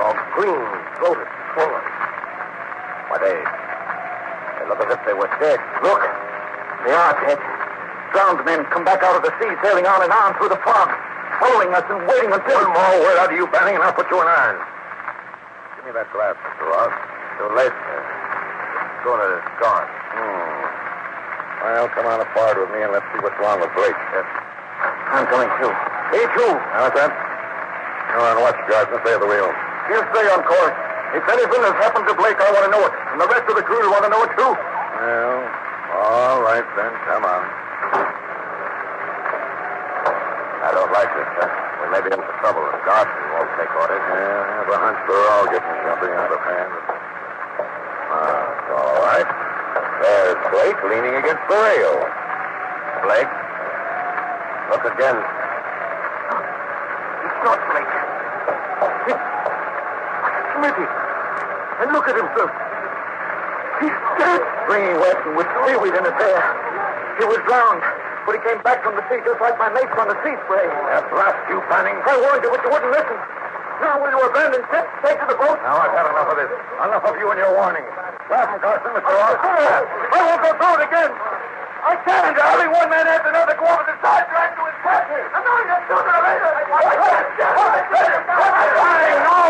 All 0.00 0.16
green, 0.34 0.64
bloated, 0.98 1.28
swollen. 1.52 1.84
Why, 3.10 3.18
they... 3.20 3.36
They 3.36 4.64
look 4.68 4.80
as 4.80 4.90
if 4.94 5.00
they 5.04 5.12
were 5.12 5.30
dead. 5.38 5.60
Look. 5.82 6.02
They 6.86 6.94
are 6.94 7.12
dead. 7.26 7.38
Drowned 8.12 8.42
men 8.44 8.64
come 8.72 8.84
back 8.84 9.02
out 9.02 9.14
of 9.14 9.22
the 9.22 9.30
sea, 9.38 9.52
sailing 9.62 9.86
on 9.86 10.02
and 10.02 10.10
on 10.10 10.34
through 10.40 10.50
the 10.50 10.60
fog, 10.64 10.88
following 11.38 11.70
us 11.74 11.84
and 11.90 12.02
waiting 12.08 12.32
until... 12.32 12.58
One 12.64 12.74
more 12.74 12.98
word 13.04 13.18
out 13.20 13.30
of 13.30 13.36
you, 13.36 13.46
Banning, 13.48 13.76
and 13.76 13.84
I'll 13.84 13.92
put 13.92 14.10
you 14.10 14.18
in 14.22 14.26
irons. 14.26 14.64
Give 15.76 15.84
me 15.86 15.92
that 15.92 16.10
glass, 16.12 16.34
Mr. 16.38 16.64
Ross. 16.66 16.94
Too 17.38 17.48
late, 17.56 17.72
sir. 17.72 18.00
Schooner 19.00 19.38
is 19.38 19.48
gone. 19.60 19.88
Hmm. 20.12 20.60
Well, 21.60 21.88
come 21.92 22.06
on 22.06 22.20
aboard 22.20 22.56
with 22.56 22.70
me 22.72 22.82
and 22.82 22.92
let's 22.92 23.04
see 23.12 23.20
what's 23.20 23.36
wrong 23.40 23.60
with 23.60 23.68
Blake. 23.76 23.96
Yes. 24.12 24.24
I'm 25.12 25.28
going 25.28 25.48
too. 25.60 25.89
Too. 26.10 26.52
Now, 26.74 26.86
what's 26.86 26.98
that? 26.98 27.10
You're 27.10 28.22
on 28.22 28.38
watch, 28.42 28.58
Garson. 28.66 28.98
Stay 29.02 29.14
at 29.14 29.22
the 29.22 29.30
wheel. 29.30 29.50
He'll 29.90 30.06
stay 30.10 30.26
on 30.30 30.42
course. 30.42 30.76
If 31.14 31.26
anything 31.26 31.62
has 31.62 31.74
happened 31.78 32.06
to 32.06 32.14
Blake, 32.14 32.38
I 32.38 32.50
want 32.54 32.66
to 32.66 32.72
know 32.74 32.82
it. 32.86 32.94
And 33.14 33.18
the 33.18 33.26
rest 33.26 33.50
of 33.50 33.54
the 33.58 33.66
crew 33.66 33.82
will 33.82 33.94
want 33.94 34.06
to 34.06 34.12
know 34.14 34.22
it, 34.26 34.30
too. 34.38 34.52
Well, 34.54 35.38
all 35.90 36.38
right 36.42 36.66
then. 36.78 36.92
Come 37.06 37.26
on. 37.26 37.42
I 40.60 40.70
don't 40.70 40.92
like 40.94 41.10
this, 41.18 41.28
sir. 41.34 41.48
We 41.82 41.86
may 41.94 42.02
be 42.04 42.10
in 42.14 42.20
for 42.22 42.36
trouble 42.42 42.62
if 42.68 42.78
Garson 42.86 43.22
won't 43.34 43.50
take 43.58 43.72
orders. 43.74 43.98
Yeah, 43.98 44.44
I 44.44 44.60
have 44.60 44.70
a 44.70 44.78
hunch 44.78 45.00
we're 45.10 45.26
all 45.34 45.46
getting 45.50 45.76
jumping 45.82 46.14
out 46.14 46.30
of 46.30 46.40
hand. 46.46 46.72
Ah, 48.12 48.76
all 48.76 49.02
right. 49.02 49.30
There's 50.04 50.38
Blake 50.54 50.78
leaning 50.90 51.16
against 51.18 51.42
the 51.50 51.58
rail. 51.58 51.96
Blake? 53.02 53.30
Look 54.70 54.84
again. 54.94 55.18
It's 57.24 57.40
not 57.42 57.58
Blake. 57.72 57.88
It's 59.08 59.16
Smitty. 60.54 60.86
And 61.90 61.98
look 61.98 62.06
at 62.06 62.14
him, 62.14 62.30
sir. 62.38 62.46
He's 63.82 63.98
dead. 64.14 64.38
Springy 64.62 64.94
wet 65.02 65.18
and 65.26 65.34
with 65.34 65.50
seaweed 65.66 65.90
in 65.90 66.06
his 66.06 66.14
hair. 66.22 66.38
He 67.18 67.26
was 67.26 67.42
drowned, 67.50 67.82
but 68.30 68.38
he 68.38 68.40
came 68.46 68.62
back 68.62 68.86
from 68.86 68.94
the 68.94 69.02
sea 69.10 69.18
just 69.26 69.42
like 69.42 69.58
my 69.58 69.74
mates 69.74 69.90
on 69.98 70.06
the 70.06 70.14
sea 70.22 70.38
spray. 70.46 70.70
That 70.86 71.10
blast 71.10 71.34
you, 71.50 71.58
Banning. 71.66 71.98
I 72.06 72.14
warned 72.14 72.46
you, 72.46 72.50
but 72.54 72.62
you 72.62 72.70
wouldn't 72.70 72.94
listen. 72.94 73.18
Now 73.82 73.98
will 73.98 74.06
you 74.06 74.22
abandon 74.22 74.62
ship, 74.70 74.86
take 75.02 75.18
to 75.18 75.34
the 75.34 75.34
boat? 75.34 75.58
Now 75.66 75.82
I've 75.82 75.90
had 75.90 76.06
enough 76.14 76.30
of 76.30 76.38
this. 76.38 76.52
Enough 76.78 77.10
of 77.10 77.18
you 77.18 77.26
and 77.34 77.42
your 77.42 77.58
warning. 77.58 77.82
Grab 78.30 78.54
Carson, 78.62 78.94
Mr. 78.94 79.10
Oh, 79.10 79.18
Ross. 79.26 79.42
I 79.42 80.18
won't 80.30 80.46
go 80.46 80.50
through 80.62 80.78
it 80.78 80.86
again. 80.86 81.10
I 81.10 81.98
can't. 82.06 82.38
Only 82.38 82.70
one 82.70 82.86
man 82.86 83.02
after 83.10 83.34
another 83.34 83.58
go 83.58 83.66
over 83.66 83.82
the 83.82 83.98
side 83.98 84.30
drag 84.30 84.54
to 84.54 84.62
his 84.62 84.78
captain. 84.86 85.26
I 85.26 85.42
know 85.42 85.58
you're 85.66 85.82
sooner 85.90 86.06
or 86.06 86.22
later. 86.22 86.54
Eh? 86.54 86.70
I 86.70 86.94
can't. 87.02 87.26
No. 89.26 89.42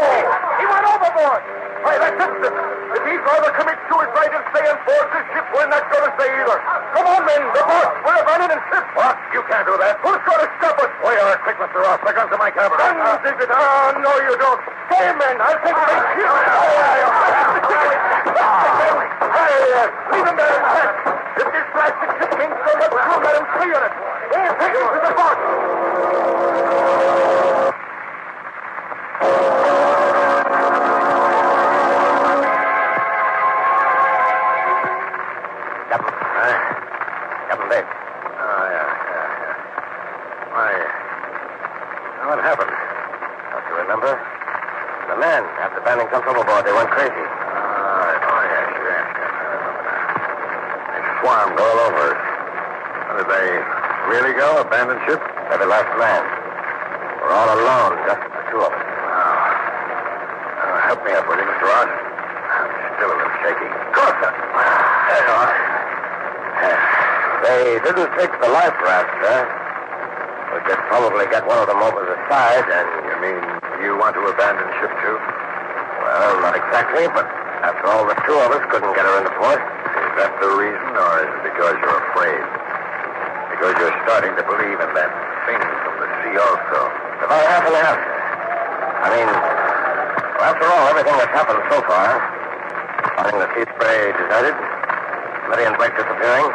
He 0.56 0.64
went 0.64 0.88
overboard. 0.88 1.44
Hey, 1.80 1.96
that's 1.96 2.12
it. 2.12 2.52
If 2.92 3.02
he's 3.08 3.22
rather 3.24 3.48
commit 3.56 3.80
suicide 3.88 4.32
and 4.36 4.44
stay 4.52 4.64
on 4.68 4.76
board 4.84 5.06
this 5.16 5.24
ship, 5.32 5.46
we're 5.48 5.64
not 5.72 5.80
going 5.88 6.04
to 6.04 6.12
stay 6.20 6.28
either. 6.28 6.58
Come 6.92 7.08
on, 7.08 7.24
men. 7.24 7.40
The 7.56 7.64
boat. 7.64 7.88
We're 8.04 8.20
abandoning 8.20 8.60
ship. 8.68 8.84
What? 8.92 9.16
You 9.32 9.40
can't 9.48 9.64
do 9.64 9.80
that. 9.80 9.96
Who's 10.04 10.20
going 10.28 10.44
to 10.44 10.48
stop 10.60 10.76
us? 10.76 10.92
Wait 11.00 11.16
a 11.16 11.40
quick, 11.40 11.56
Mr. 11.56 11.80
Ross. 11.80 11.96
The 12.04 12.12
guns 12.12 12.28
in 12.28 12.36
my 12.36 12.52
cabin. 12.52 12.76
Guns, 12.76 13.24
is 13.24 13.32
it? 13.32 13.48
Ah, 13.48 13.96
no, 13.96 14.12
you 14.28 14.36
don't. 14.36 14.60
Stay, 14.92 15.08
men. 15.16 15.40
I'll 15.40 15.56
take 15.64 15.72
the 15.72 15.86
ship. 15.88 16.28
Hey, 19.40 19.56
uh, 19.72 19.88
leave 20.12 20.26
him 20.28 20.36
there. 20.36 20.60
If 21.40 21.48
this 21.48 21.64
blasted 21.72 22.10
ship 22.20 22.30
means 22.36 22.56
so 22.60 22.72
much, 22.76 22.92
we'll 22.92 23.24
let 23.24 23.40
him 23.40 23.46
free 23.56 23.72
on 23.72 23.88
it. 23.88 23.94
We'll 24.36 24.52
take 24.60 24.76
him 24.76 24.84
to 24.84 25.00
the 25.00 25.12
boat. 25.16 25.38
Ah, 47.50 48.14
oh, 48.22 48.42
yes, 48.46 48.68
yes, 48.78 49.06
yes. 49.10 49.26
I 49.26 49.42
remember 49.42 49.82
now. 49.90 50.06
They 50.86 51.02
swarmed 51.18 51.58
all 51.58 51.78
over 51.90 52.14
us. 52.14 52.22
Did 53.18 53.26
they 53.26 53.48
really 54.06 54.38
go? 54.38 54.62
Abandon 54.62 55.02
ship? 55.02 55.18
The 55.18 55.66
last 55.66 55.90
man. 55.98 56.22
We're 57.18 57.34
all 57.34 57.50
alone, 57.58 57.98
just 58.06 58.22
the 58.22 58.42
two 58.54 58.62
of 58.62 58.70
us. 58.70 58.86
Oh, 60.62 60.78
help 60.86 61.02
me 61.02 61.10
up, 61.10 61.26
will 61.26 61.42
you, 61.42 61.44
Mr. 61.44 61.66
Ross? 61.66 61.90
I'm 61.90 62.70
still 62.94 63.10
a 63.10 63.16
little 63.18 63.36
shaky. 63.42 63.66
Of 63.66 63.90
course, 63.90 64.14
sir. 64.22 64.30
There 64.30 65.26
you 65.26 65.34
are. 65.42 65.50
They 67.42 67.82
didn't 67.82 68.14
take 68.14 68.30
the 68.38 68.46
life 68.46 68.78
raft, 68.78 69.10
sir. 69.26 69.42
We 70.54 70.62
could 70.70 70.78
probably 70.86 71.26
get 71.34 71.42
one 71.50 71.58
of 71.58 71.66
them 71.66 71.82
over 71.82 72.06
the 72.06 72.14
side 72.30 72.62
and... 72.70 72.86
You 73.10 73.16
mean 73.18 73.42
you 73.82 73.98
want 73.98 74.14
to 74.14 74.22
abandon 74.30 74.70
ship, 74.78 74.94
too? 75.02 75.18
Well, 76.20 76.36
not 76.44 76.52
exactly, 76.52 77.08
but 77.16 77.24
after 77.64 77.88
all, 77.88 78.04
the 78.04 78.12
two 78.28 78.36
of 78.36 78.52
us 78.52 78.60
couldn't 78.68 78.92
get 78.92 79.08
her 79.08 79.24
into 79.24 79.32
port. 79.40 79.56
Is 79.56 80.14
that 80.20 80.36
the 80.36 80.52
reason, 80.52 80.92
or 80.92 81.12
is 81.24 81.32
it 81.32 81.48
because 81.48 81.80
you're 81.80 82.00
afraid? 82.12 82.44
Because 83.56 83.72
you're 83.80 83.96
starting 84.04 84.36
to 84.36 84.44
believe 84.44 84.76
in 84.84 84.90
that 85.00 85.12
thing 85.48 85.56
from 85.56 85.96
the 85.96 86.08
sea 86.20 86.36
also? 86.36 86.92
About 87.24 87.40
half 87.40 87.64
and 87.64 87.72
half. 87.72 87.96
I 87.96 89.08
mean, 89.16 89.32
well, 89.32 90.44
after 90.44 90.68
all, 90.68 90.92
everything 90.92 91.16
that's 91.16 91.32
happened 91.32 91.64
so 91.72 91.80
far, 91.88 92.20
finding 93.16 93.40
the 93.40 93.48
sea 93.56 93.64
spray 93.72 94.12
deserted, 94.12 94.52
Smitty 95.48 95.64
and 95.72 95.76
Blake 95.80 95.96
disappearing, 95.96 96.52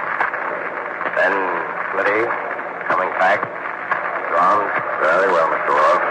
then 1.18 1.34
Smitty 1.90 2.22
coming 2.86 3.10
back, 3.18 3.42
drowned. 4.30 4.70
Very 5.02 5.34
well, 5.34 5.50
Mr. 5.50 5.74
Ross. 5.74 6.06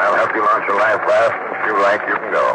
I'll 0.00 0.16
help 0.16 0.32
you 0.32 0.40
launch 0.40 0.64
a 0.64 0.76
life 0.80 1.04
raft, 1.04 1.49
if 1.60 1.66
you 1.68 1.76
like, 1.84 2.00
you 2.08 2.16
can 2.16 2.32
go. 2.32 2.46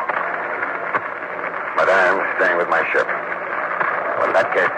But 1.78 1.88
I'm 1.94 2.18
staying 2.42 2.58
with 2.58 2.70
my 2.74 2.82
ship. 2.90 3.06
Well, 3.06 4.28
in 4.32 4.34
that 4.34 4.50
case, 4.56 4.74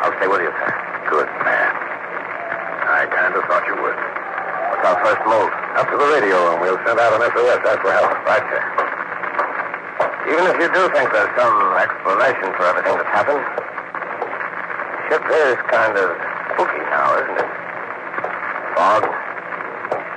I'll 0.00 0.14
stay 0.16 0.28
with 0.30 0.40
you, 0.40 0.52
sir. 0.56 0.70
Good 1.12 1.28
man. 1.44 1.72
I 2.88 3.04
kind 3.12 3.34
of 3.36 3.44
thought 3.44 3.64
you 3.68 3.76
would. 3.76 3.98
What's 4.72 4.84
our 4.88 4.98
first 5.04 5.22
move? 5.28 5.50
Up 5.76 5.86
to 5.90 5.96
the 6.00 6.08
radio, 6.16 6.36
room. 6.48 6.58
we'll 6.64 6.80
send 6.86 6.96
out 6.96 7.12
an 7.12 7.22
SOS. 7.34 7.60
That's 7.60 7.82
for 7.84 7.92
help. 7.92 8.08
Right, 8.24 8.44
sir. 8.48 8.62
Even 10.30 10.44
if 10.48 10.56
you 10.62 10.68
do 10.72 10.82
think 10.94 11.10
there's 11.12 11.32
some 11.36 11.54
explanation 11.76 12.48
for 12.56 12.64
everything 12.70 12.94
that's 12.96 13.12
happened, 13.12 13.42
the 13.44 15.00
ship 15.10 15.24
is 15.26 15.58
kind 15.68 15.92
of 15.98 16.08
spooky 16.54 16.82
now, 16.88 17.18
isn't 17.18 17.36
it? 17.36 17.50
Fog. 18.78 19.04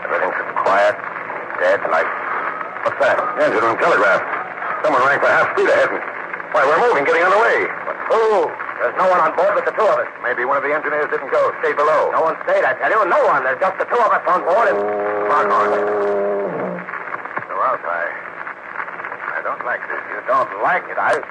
Everything's 0.05 0.39
quiet, 0.63 0.95
dead, 1.59 1.81
like. 1.89 2.07
What's 2.85 2.99
that? 2.99 3.15
Engine 3.41 3.63
room 3.63 3.79
telegraph. 3.79 4.21
Someone 4.83 5.01
rang 5.07 5.19
for 5.23 5.31
half 5.31 5.47
speed 5.55 5.71
ahead. 5.71 5.87
and- 5.87 6.03
Why, 6.51 6.67
we're 6.67 6.83
moving, 6.83 7.07
getting 7.07 7.23
underway. 7.23 7.63
But 7.87 7.95
who? 8.11 8.51
There's 8.83 8.97
no 8.99 9.07
one 9.07 9.23
on 9.23 9.31
board 9.39 9.55
but 9.55 9.63
the 9.63 9.71
two 9.71 9.87
of 9.87 9.95
us. 10.03 10.11
Maybe 10.21 10.43
one 10.43 10.59
of 10.59 10.62
the 10.73 10.79
engineers 10.81 11.09
didn't 11.11 11.29
go. 11.29 11.53
Stay 11.61 11.73
below. 11.73 12.09
No 12.09 12.23
one 12.23 12.35
stayed, 12.49 12.65
I 12.65 12.73
tell 12.81 12.89
you. 12.89 13.05
No 13.05 13.21
one. 13.29 13.43
There's 13.43 13.59
just 13.61 13.77
the 13.77 13.85
two 13.85 14.01
of 14.01 14.09
us 14.09 14.25
on 14.25 14.41
board 14.41 14.73
and. 14.73 14.79
Foghorn. 15.29 15.69
So, 17.45 17.53
Ralph, 17.53 17.85
I... 17.85 18.09
I 19.37 19.41
don't 19.45 19.61
like 19.65 19.85
this. 19.85 20.01
You 20.09 20.17
don't 20.25 20.49
like 20.65 20.81
it, 20.89 20.97
I. 20.97 21.21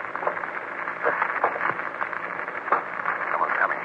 Someone's 3.35 3.59
coming. 3.59 3.83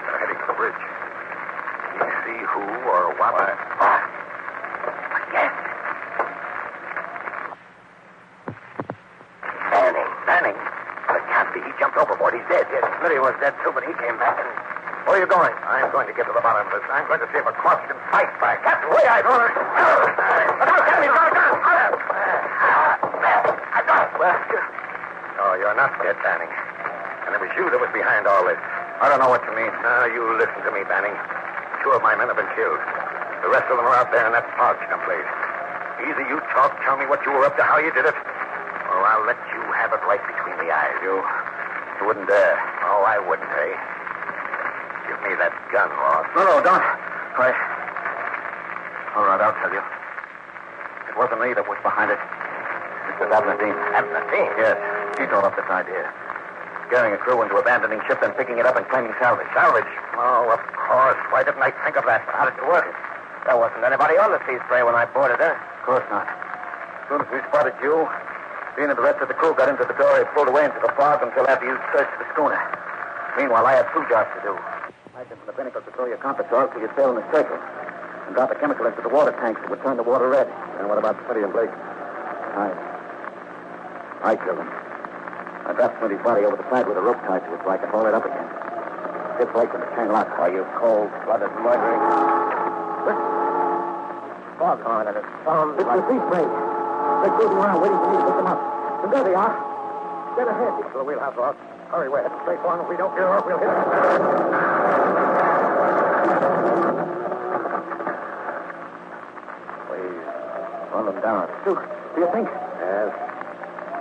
They're 0.00 0.16
heading 0.16 0.40
for 0.40 0.48
the 0.48 0.56
bridge. 0.56 0.80
Can 0.80 2.08
you 2.08 2.16
see 2.24 2.40
who 2.48 2.64
or 2.88 3.12
what? 3.20 3.36
Ah. 3.36 4.00
Yes. 5.36 5.52
Banning. 9.68 10.10
Banning. 10.24 10.58
But 11.06 11.16
it 11.16 11.26
can't 11.28 11.52
be. 11.52 11.60
He 11.60 11.72
jumped 11.78 11.96
overboard. 11.98 12.34
He's 12.34 12.46
dead. 12.48 12.66
Yes, 12.72 12.84
Smitty 13.00 13.20
was 13.20 13.34
dead 13.40 13.54
too, 13.64 13.72
but 13.74 13.82
he 13.84 13.92
came 13.98 14.16
back 14.18 14.38
and. 14.38 14.48
Where 15.04 15.16
are 15.16 15.20
you 15.20 15.26
going? 15.26 15.52
I'm 15.66 15.90
going 15.90 16.01
to 16.12 16.20
get 16.20 16.28
to 16.28 16.36
the 16.36 16.44
bottom 16.44 16.68
of 16.68 16.72
this. 16.76 16.84
I'm 16.92 17.08
going 17.08 17.24
to 17.24 17.28
see 17.32 17.40
if 17.40 17.48
a 17.48 17.56
corpse 17.56 17.88
can 17.88 17.96
fight 18.12 18.28
back. 18.36 18.60
Captain, 18.60 18.92
wait, 18.92 19.08
I 19.08 19.24
don't... 19.24 19.48
Get 19.48 21.00
me, 21.00 21.08
got 21.08 21.32
I 23.72 23.80
got 23.88 24.12
it. 24.12 24.64
Oh, 25.40 25.56
you're 25.56 25.72
not 25.72 25.96
dead, 26.04 26.20
Banning. 26.20 26.52
And 27.24 27.32
it 27.32 27.40
was 27.40 27.48
you 27.56 27.64
that 27.72 27.80
was 27.80 27.88
behind 27.96 28.28
all 28.28 28.44
this. 28.44 28.60
I 29.00 29.08
don't 29.08 29.24
know 29.24 29.32
what 29.32 29.40
you 29.48 29.56
mean. 29.56 29.72
Now, 29.80 30.04
you 30.04 30.36
listen 30.36 30.60
to 30.68 30.72
me, 30.76 30.84
Banning. 30.84 31.16
Two 31.80 31.96
of 31.96 32.04
my 32.04 32.12
men 32.12 32.28
have 32.28 32.36
been 32.36 32.52
killed. 32.52 32.78
The 33.40 33.48
rest 33.48 33.72
of 33.72 33.80
them 33.80 33.88
are 33.88 33.96
out 33.96 34.12
there 34.12 34.28
in 34.28 34.36
that 34.36 34.44
fog 34.60 34.76
someplace. 34.92 35.26
Either 36.04 36.28
you 36.28 36.44
talk, 36.52 36.76
tell 36.84 37.00
me 37.00 37.08
what 37.08 37.24
you 37.24 37.32
were 37.32 37.48
up 37.48 37.56
to, 37.56 37.64
how 37.64 37.80
you 37.80 37.90
did 37.96 38.04
it, 38.04 38.14
or 38.14 39.00
I'll 39.00 39.24
let 39.24 39.40
you 39.48 39.64
have 39.72 39.96
it 39.96 40.02
right 40.04 40.20
between 40.20 40.60
the 40.60 40.68
eyes. 40.68 40.94
You, 41.00 41.24
you 41.98 42.04
wouldn't 42.04 42.28
dare. 42.28 42.60
Oh, 42.84 43.00
I 43.08 43.16
wouldn't, 43.16 43.48
eh? 43.48 43.91
Give 45.72 45.80
me 45.80 45.88
that 45.88 45.88
gun, 45.88 45.96
Ross. 45.96 46.28
No, 46.36 46.44
no, 46.44 46.56
don't. 46.60 46.84
I. 47.40 47.48
All 49.16 49.24
right, 49.24 49.40
I'll 49.40 49.56
tell 49.56 49.72
you. 49.72 49.80
It 51.08 51.16
wasn't 51.16 51.40
me 51.40 51.56
that 51.56 51.64
was 51.64 51.80
behind 51.80 52.12
it. 52.12 52.20
It 53.08 53.16
was 53.20 53.32
Abner 53.32 53.56
Dean. 53.56 53.72
Abner 53.96 54.20
Dean? 54.28 54.52
Yes. 54.60 54.76
He 55.16 55.24
thought 55.28 55.44
up 55.44 55.56
this 55.56 55.68
idea. 55.68 56.12
Scaring 56.88 57.16
a 57.16 57.20
crew 57.20 57.40
into 57.40 57.56
abandoning 57.56 58.00
ship, 58.04 58.20
and 58.20 58.36
picking 58.36 58.60
it 58.60 58.68
up 58.68 58.76
and 58.76 58.84
claiming 58.88 59.16
salvage. 59.16 59.48
Salvage? 59.56 59.88
Oh, 60.16 60.52
of 60.52 60.60
course. 60.76 61.20
Why 61.32 61.40
didn't 61.44 61.64
I 61.64 61.72
think 61.84 61.96
of 61.96 62.04
that? 62.04 62.24
How 62.28 62.48
did 62.48 62.56
it 62.56 62.68
work? 62.68 62.88
There 63.48 63.56
wasn't 63.56 63.84
anybody 63.84 64.20
on 64.20 64.32
the 64.32 64.40
sea 64.44 64.60
spray 64.68 64.84
when 64.84 64.94
I 64.94 65.08
boarded 65.08 65.40
her. 65.40 65.56
Of 65.56 65.82
course 65.88 66.06
not. 66.12 66.28
As 66.28 67.04
soon 67.08 67.20
as 67.24 67.28
we 67.32 67.40
spotted 67.48 67.76
you, 67.80 68.08
Dean 68.76 68.92
and 68.92 68.96
the 68.96 69.04
rest 69.04 69.20
of 69.24 69.28
the 69.28 69.36
crew 69.36 69.56
got 69.56 69.72
into 69.72 69.84
the 69.88 69.96
dory, 69.96 70.24
pulled 70.36 70.48
away 70.48 70.68
into 70.68 70.80
the 70.80 70.92
fog 70.96 71.24
until 71.24 71.48
after 71.48 71.64
you 71.64 71.76
searched 71.92 72.12
the 72.20 72.28
schooner. 72.32 72.60
Meanwhile, 73.36 73.64
I 73.64 73.80
had 73.80 73.88
two 73.92 74.04
jobs 74.08 74.28
to 74.36 74.40
do. 74.44 74.54
I 75.12 75.24
from 75.28 75.44
the 75.44 75.52
binnacle 75.52 75.84
to 75.84 75.92
throw 75.92 76.08
your 76.08 76.16
compass 76.16 76.48
off 76.56 76.72
so 76.72 76.80
you'd 76.80 76.88
sail 76.96 77.12
in 77.12 77.20
a 77.20 77.26
circle. 77.28 77.60
And 77.60 78.32
drop 78.32 78.48
a 78.48 78.56
chemical 78.56 78.88
into 78.88 79.04
the 79.04 79.12
water 79.12 79.36
tanks 79.44 79.60
that 79.60 79.68
would 79.68 79.82
turn 79.84 80.00
the 80.00 80.02
water 80.02 80.32
red. 80.32 80.48
And 80.80 80.88
what 80.88 80.96
about 80.96 81.20
Smitty 81.28 81.44
and 81.44 81.52
Blake? 81.52 81.68
I... 81.68 82.72
I 84.24 84.32
killed 84.40 84.56
him. 84.56 84.72
I 85.68 85.76
dropped 85.76 86.00
Smitty's 86.00 86.24
body 86.24 86.48
over 86.48 86.56
the 86.56 86.64
plant 86.72 86.88
with 86.88 86.96
a 86.96 87.04
rope 87.04 87.20
tied 87.28 87.44
to 87.44 87.52
it 87.52 87.60
so 87.60 87.68
I 87.68 87.76
could 87.76 87.92
haul 87.92 88.08
it 88.08 88.14
up 88.16 88.24
again. 88.24 88.48
Skip 89.36 89.52
Blake 89.52 89.68
in 89.76 89.84
the 89.84 89.90
chain 89.92 90.08
lock. 90.08 90.32
Are 90.40 90.48
you 90.48 90.64
cold-blooded 90.80 91.52
murdering? 91.60 92.02
Listen. 93.04 93.28
Fog 94.56 94.80
on 94.88 95.12
and 95.12 95.16
it 95.20 95.26
sounds 95.44 95.76
It's 95.76 95.92
the 95.92 96.02
sea 96.08 96.20
spray. 96.24 96.46
They're 97.20 97.36
cruising 97.36 97.60
around 97.60 97.84
waiting 97.84 98.00
for 98.00 98.08
me 98.08 98.16
to 98.16 98.24
pick 98.32 98.36
them 98.40 98.48
up. 98.48 98.60
And 99.04 99.12
there 99.12 99.24
they 99.28 99.36
are. 99.36 99.71
Dead 100.36 100.48
ahead. 100.48 100.72
To 100.92 100.98
the 100.98 101.04
wheelhouse, 101.04 101.36
Ross. 101.36 101.56
Hurry, 101.90 102.08
we're 102.08 102.22
heading 102.22 102.38
straight 102.42 102.60
for 102.64 102.72
them. 102.72 102.80
If 102.84 102.88
we 102.88 102.96
don't 102.96 103.12
get 103.12 103.20
her 103.20 103.36
up, 103.36 103.44
we'll 103.44 103.58
hit 103.60 103.68
her. 103.68 103.84
Please, 109.92 110.24
run 110.88 111.04
them 111.04 111.20
down. 111.20 111.52
Duke, 111.68 111.84
do 112.16 112.20
you 112.24 112.28
think? 112.32 112.48
Yes. 112.48 113.12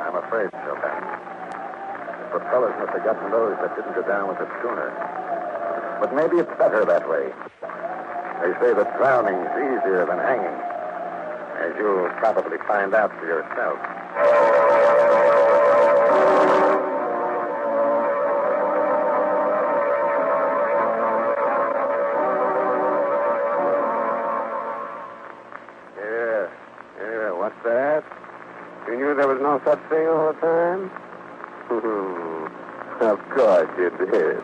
I'm 0.07 0.15
afraid 0.15 0.49
so, 0.63 0.71
Ben. 0.79 1.03
The 1.03 2.39
propellers 2.39 2.75
must 2.79 2.95
have 2.95 3.03
gotten 3.03 3.27
those 3.31 3.59
that 3.59 3.75
didn't 3.75 3.93
go 3.93 4.03
down 4.07 4.29
with 4.31 4.39
the 4.39 4.47
schooner. 4.59 4.87
But 5.99 6.15
maybe 6.15 6.37
it's 6.39 6.55
better 6.57 6.85
that 6.85 7.09
way. 7.11 7.27
They 8.39 8.55
say 8.63 8.73
that 8.73 8.97
drowning's 8.97 9.51
easier 9.51 10.07
than 10.07 10.17
hanging, 10.17 10.57
as 11.59 11.75
you'll 11.77 12.09
probably 12.23 12.57
find 12.65 12.95
out 12.95 13.11
for 13.19 13.27
yourself. 13.27 13.77
Such 29.65 29.79
thing 29.89 30.07
all 30.07 30.33
the 30.33 30.39
time? 30.39 30.91
of 33.01 33.19
course 33.35 33.69
you 33.77 33.89
did. 34.11 34.41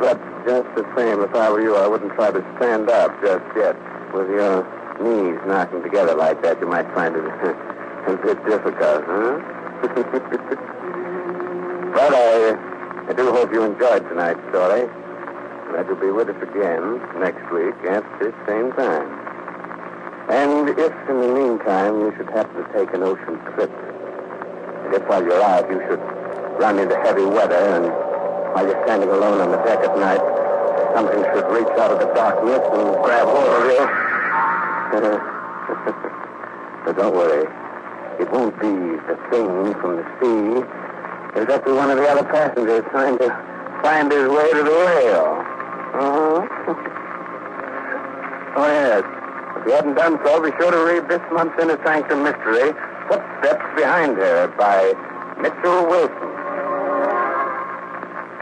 But 0.00 0.18
just 0.46 0.68
the 0.74 0.84
same, 0.96 1.20
if 1.22 1.34
I 1.34 1.50
were 1.50 1.62
you, 1.62 1.76
I 1.76 1.86
wouldn't 1.86 2.12
try 2.14 2.30
to 2.30 2.44
stand 2.56 2.90
up 2.90 3.10
just 3.22 3.44
yet. 3.56 3.76
With 4.12 4.28
your 4.28 4.64
knees 5.00 5.38
knocking 5.46 5.82
together 5.82 6.14
like 6.14 6.42
that, 6.42 6.60
you 6.60 6.66
might 6.66 6.86
find 6.94 7.14
it 7.14 7.24
a 8.08 8.16
bit 8.16 8.44
difficult, 8.44 9.04
huh? 9.06 9.38
but 11.94 12.12
I, 12.14 12.56
I 13.08 13.12
do 13.14 13.30
hope 13.30 13.52
you 13.52 13.62
enjoyed 13.62 14.08
tonight's 14.08 14.40
story. 14.50 14.88
Glad 15.70 15.86
you'll 15.86 16.00
be 16.00 16.10
with 16.10 16.28
us 16.28 16.42
again 16.42 16.98
next 17.20 17.44
week 17.52 17.74
at 17.86 18.02
this 18.18 18.34
same 18.46 18.72
time. 18.72 19.28
And 20.30 20.68
if 20.68 20.92
in 21.08 21.20
the 21.20 21.28
meantime 21.28 22.00
you 22.00 22.12
should 22.16 22.28
happen 22.30 22.64
to 22.64 22.72
take 22.72 22.92
an 22.94 23.02
ocean 23.02 23.38
trip, 23.54 23.70
if 24.94 25.02
while 25.08 25.22
you're 25.22 25.42
out 25.42 25.68
you 25.70 25.80
should 25.88 26.00
run 26.58 26.78
into 26.78 26.96
heavy 27.00 27.24
weather 27.24 27.54
and 27.54 27.86
while 28.54 28.66
you're 28.66 28.82
standing 28.84 29.08
alone 29.08 29.40
on 29.40 29.50
the 29.50 29.58
deck 29.58 29.80
at 29.84 29.96
night, 29.98 30.20
something 30.94 31.22
should 31.32 31.46
reach 31.52 31.68
out 31.78 31.92
of 31.92 32.00
the 32.00 32.10
darkness 32.14 32.60
and 32.72 32.96
grab 33.04 33.28
hold 33.28 33.46
of 33.46 33.64
you. 33.70 33.84
but 36.84 36.96
don't 36.96 37.14
worry. 37.14 37.46
It 38.18 38.30
won't 38.32 38.58
be 38.58 38.66
the 38.66 39.16
thing 39.30 39.74
from 39.78 39.96
the 39.96 40.06
sea. 40.18 40.64
It'll 41.36 41.46
just 41.46 41.64
be 41.64 41.72
one 41.72 41.90
of 41.90 41.98
the 41.98 42.08
other 42.08 42.24
passengers 42.24 42.82
trying 42.90 43.18
to 43.18 43.28
find 43.82 44.10
his 44.10 44.28
way 44.28 44.50
to 44.50 44.62
the 44.64 44.76
rail. 44.88 45.44
Uh-huh. 45.94 46.46
oh, 48.56 48.66
yes. 48.66 49.04
If 49.56 49.66
you 49.66 49.72
haven't 49.72 49.94
done 49.94 50.18
so, 50.24 50.42
be 50.42 50.50
sure 50.58 50.70
to 50.70 50.82
read 50.84 51.08
this 51.08 51.22
month's 51.30 51.62
Inner 51.62 51.78
Sanctum 51.84 52.24
Mystery, 52.24 52.72
Footsteps 53.08 53.64
Behind 53.74 54.16
Her, 54.16 54.48
by 54.58 54.92
Mitchell 55.40 55.88
Wilson. 55.88 56.28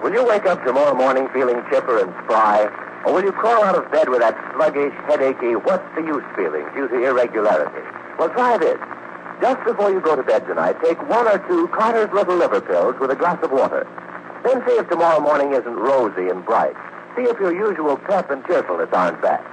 Will 0.02 0.12
you 0.12 0.26
wake 0.26 0.44
up 0.46 0.64
tomorrow 0.64 0.92
morning 0.92 1.28
feeling 1.32 1.62
chipper 1.70 2.02
and 2.02 2.12
spry? 2.24 2.66
Or 3.06 3.14
will 3.14 3.22
you 3.22 3.30
crawl 3.30 3.62
out 3.62 3.78
of 3.78 3.90
bed 3.92 4.08
with 4.08 4.18
that 4.20 4.34
sluggish, 4.54 4.92
headachy, 5.06 5.54
what's 5.54 5.86
the 5.94 6.02
use 6.02 6.24
feeling 6.34 6.66
due 6.74 6.88
to 6.88 6.98
irregularity? 6.98 7.86
Well, 8.18 8.30
try 8.30 8.58
this. 8.58 8.78
Just 9.40 9.62
before 9.64 9.92
you 9.92 10.00
go 10.00 10.16
to 10.16 10.24
bed 10.24 10.46
tonight, 10.46 10.82
take 10.82 10.98
one 11.08 11.28
or 11.28 11.38
two 11.46 11.68
Carter's 11.68 12.12
Little 12.12 12.36
Liver 12.36 12.60
Pills 12.60 12.96
with 13.00 13.12
a 13.12 13.16
glass 13.16 13.38
of 13.44 13.52
water. 13.52 13.86
Then 14.42 14.66
see 14.66 14.74
if 14.82 14.88
tomorrow 14.88 15.20
morning 15.20 15.52
isn't 15.52 15.76
rosy 15.76 16.28
and 16.28 16.44
bright. 16.44 16.74
See 17.14 17.22
if 17.22 17.38
your 17.38 17.54
usual 17.54 17.96
pep 17.98 18.30
and 18.30 18.44
cheerfulness 18.46 18.88
aren't 18.92 19.22
back. 19.22 19.44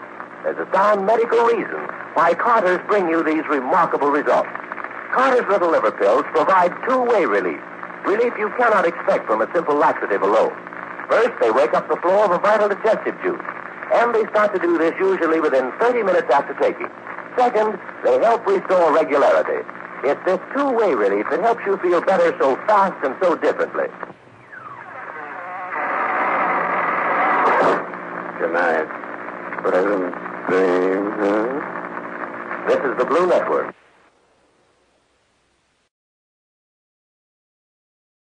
There's 0.43 0.57
a 0.57 0.67
sound 0.73 1.05
medical 1.05 1.45
reason 1.45 1.85
why 2.15 2.33
Carter's 2.33 2.81
bring 2.87 3.09
you 3.09 3.23
these 3.23 3.45
remarkable 3.47 4.09
results. 4.09 4.49
Carter's 5.13 5.47
Little 5.47 5.69
Liver 5.69 5.91
Pills 5.91 6.25
provide 6.33 6.73
two-way 6.89 7.25
relief. 7.25 7.61
Relief 8.03 8.33
you 8.35 8.49
cannot 8.57 8.83
expect 8.87 9.27
from 9.27 9.43
a 9.43 9.47
simple 9.53 9.75
laxative 9.75 10.23
alone. 10.23 10.51
First, 11.07 11.37
they 11.39 11.51
wake 11.51 11.75
up 11.75 11.87
the 11.87 11.97
flow 11.97 12.25
of 12.25 12.31
a 12.31 12.39
vital 12.39 12.69
digestive 12.69 13.13
juice. 13.21 13.45
And 13.93 14.15
they 14.15 14.25
start 14.33 14.53
to 14.55 14.59
do 14.59 14.79
this 14.79 14.93
usually 14.99 15.39
within 15.39 15.71
30 15.79 16.01
minutes 16.01 16.33
after 16.33 16.57
taking. 16.57 16.89
Second, 17.37 17.77
they 18.03 18.17
help 18.25 18.45
restore 18.47 18.91
regularity. 18.91 19.61
It's 20.03 20.19
this 20.25 20.39
two-way 20.57 20.95
relief 20.95 21.27
that 21.29 21.41
helps 21.41 21.61
you 21.63 21.77
feel 21.77 22.01
better 22.01 22.35
so 22.41 22.55
fast 22.65 22.97
and 23.05 23.15
so 23.21 23.35
differently. 23.35 23.85
Good 28.41 28.51
night. 28.51 28.89
Pleasant 29.61 30.09
dreams, 30.49 31.13
huh? 31.21 31.45
Hmm? 31.53 32.67
This 32.67 32.81
is 32.81 32.97
the 32.97 33.05
Blue 33.05 33.27
Network. 33.27 33.75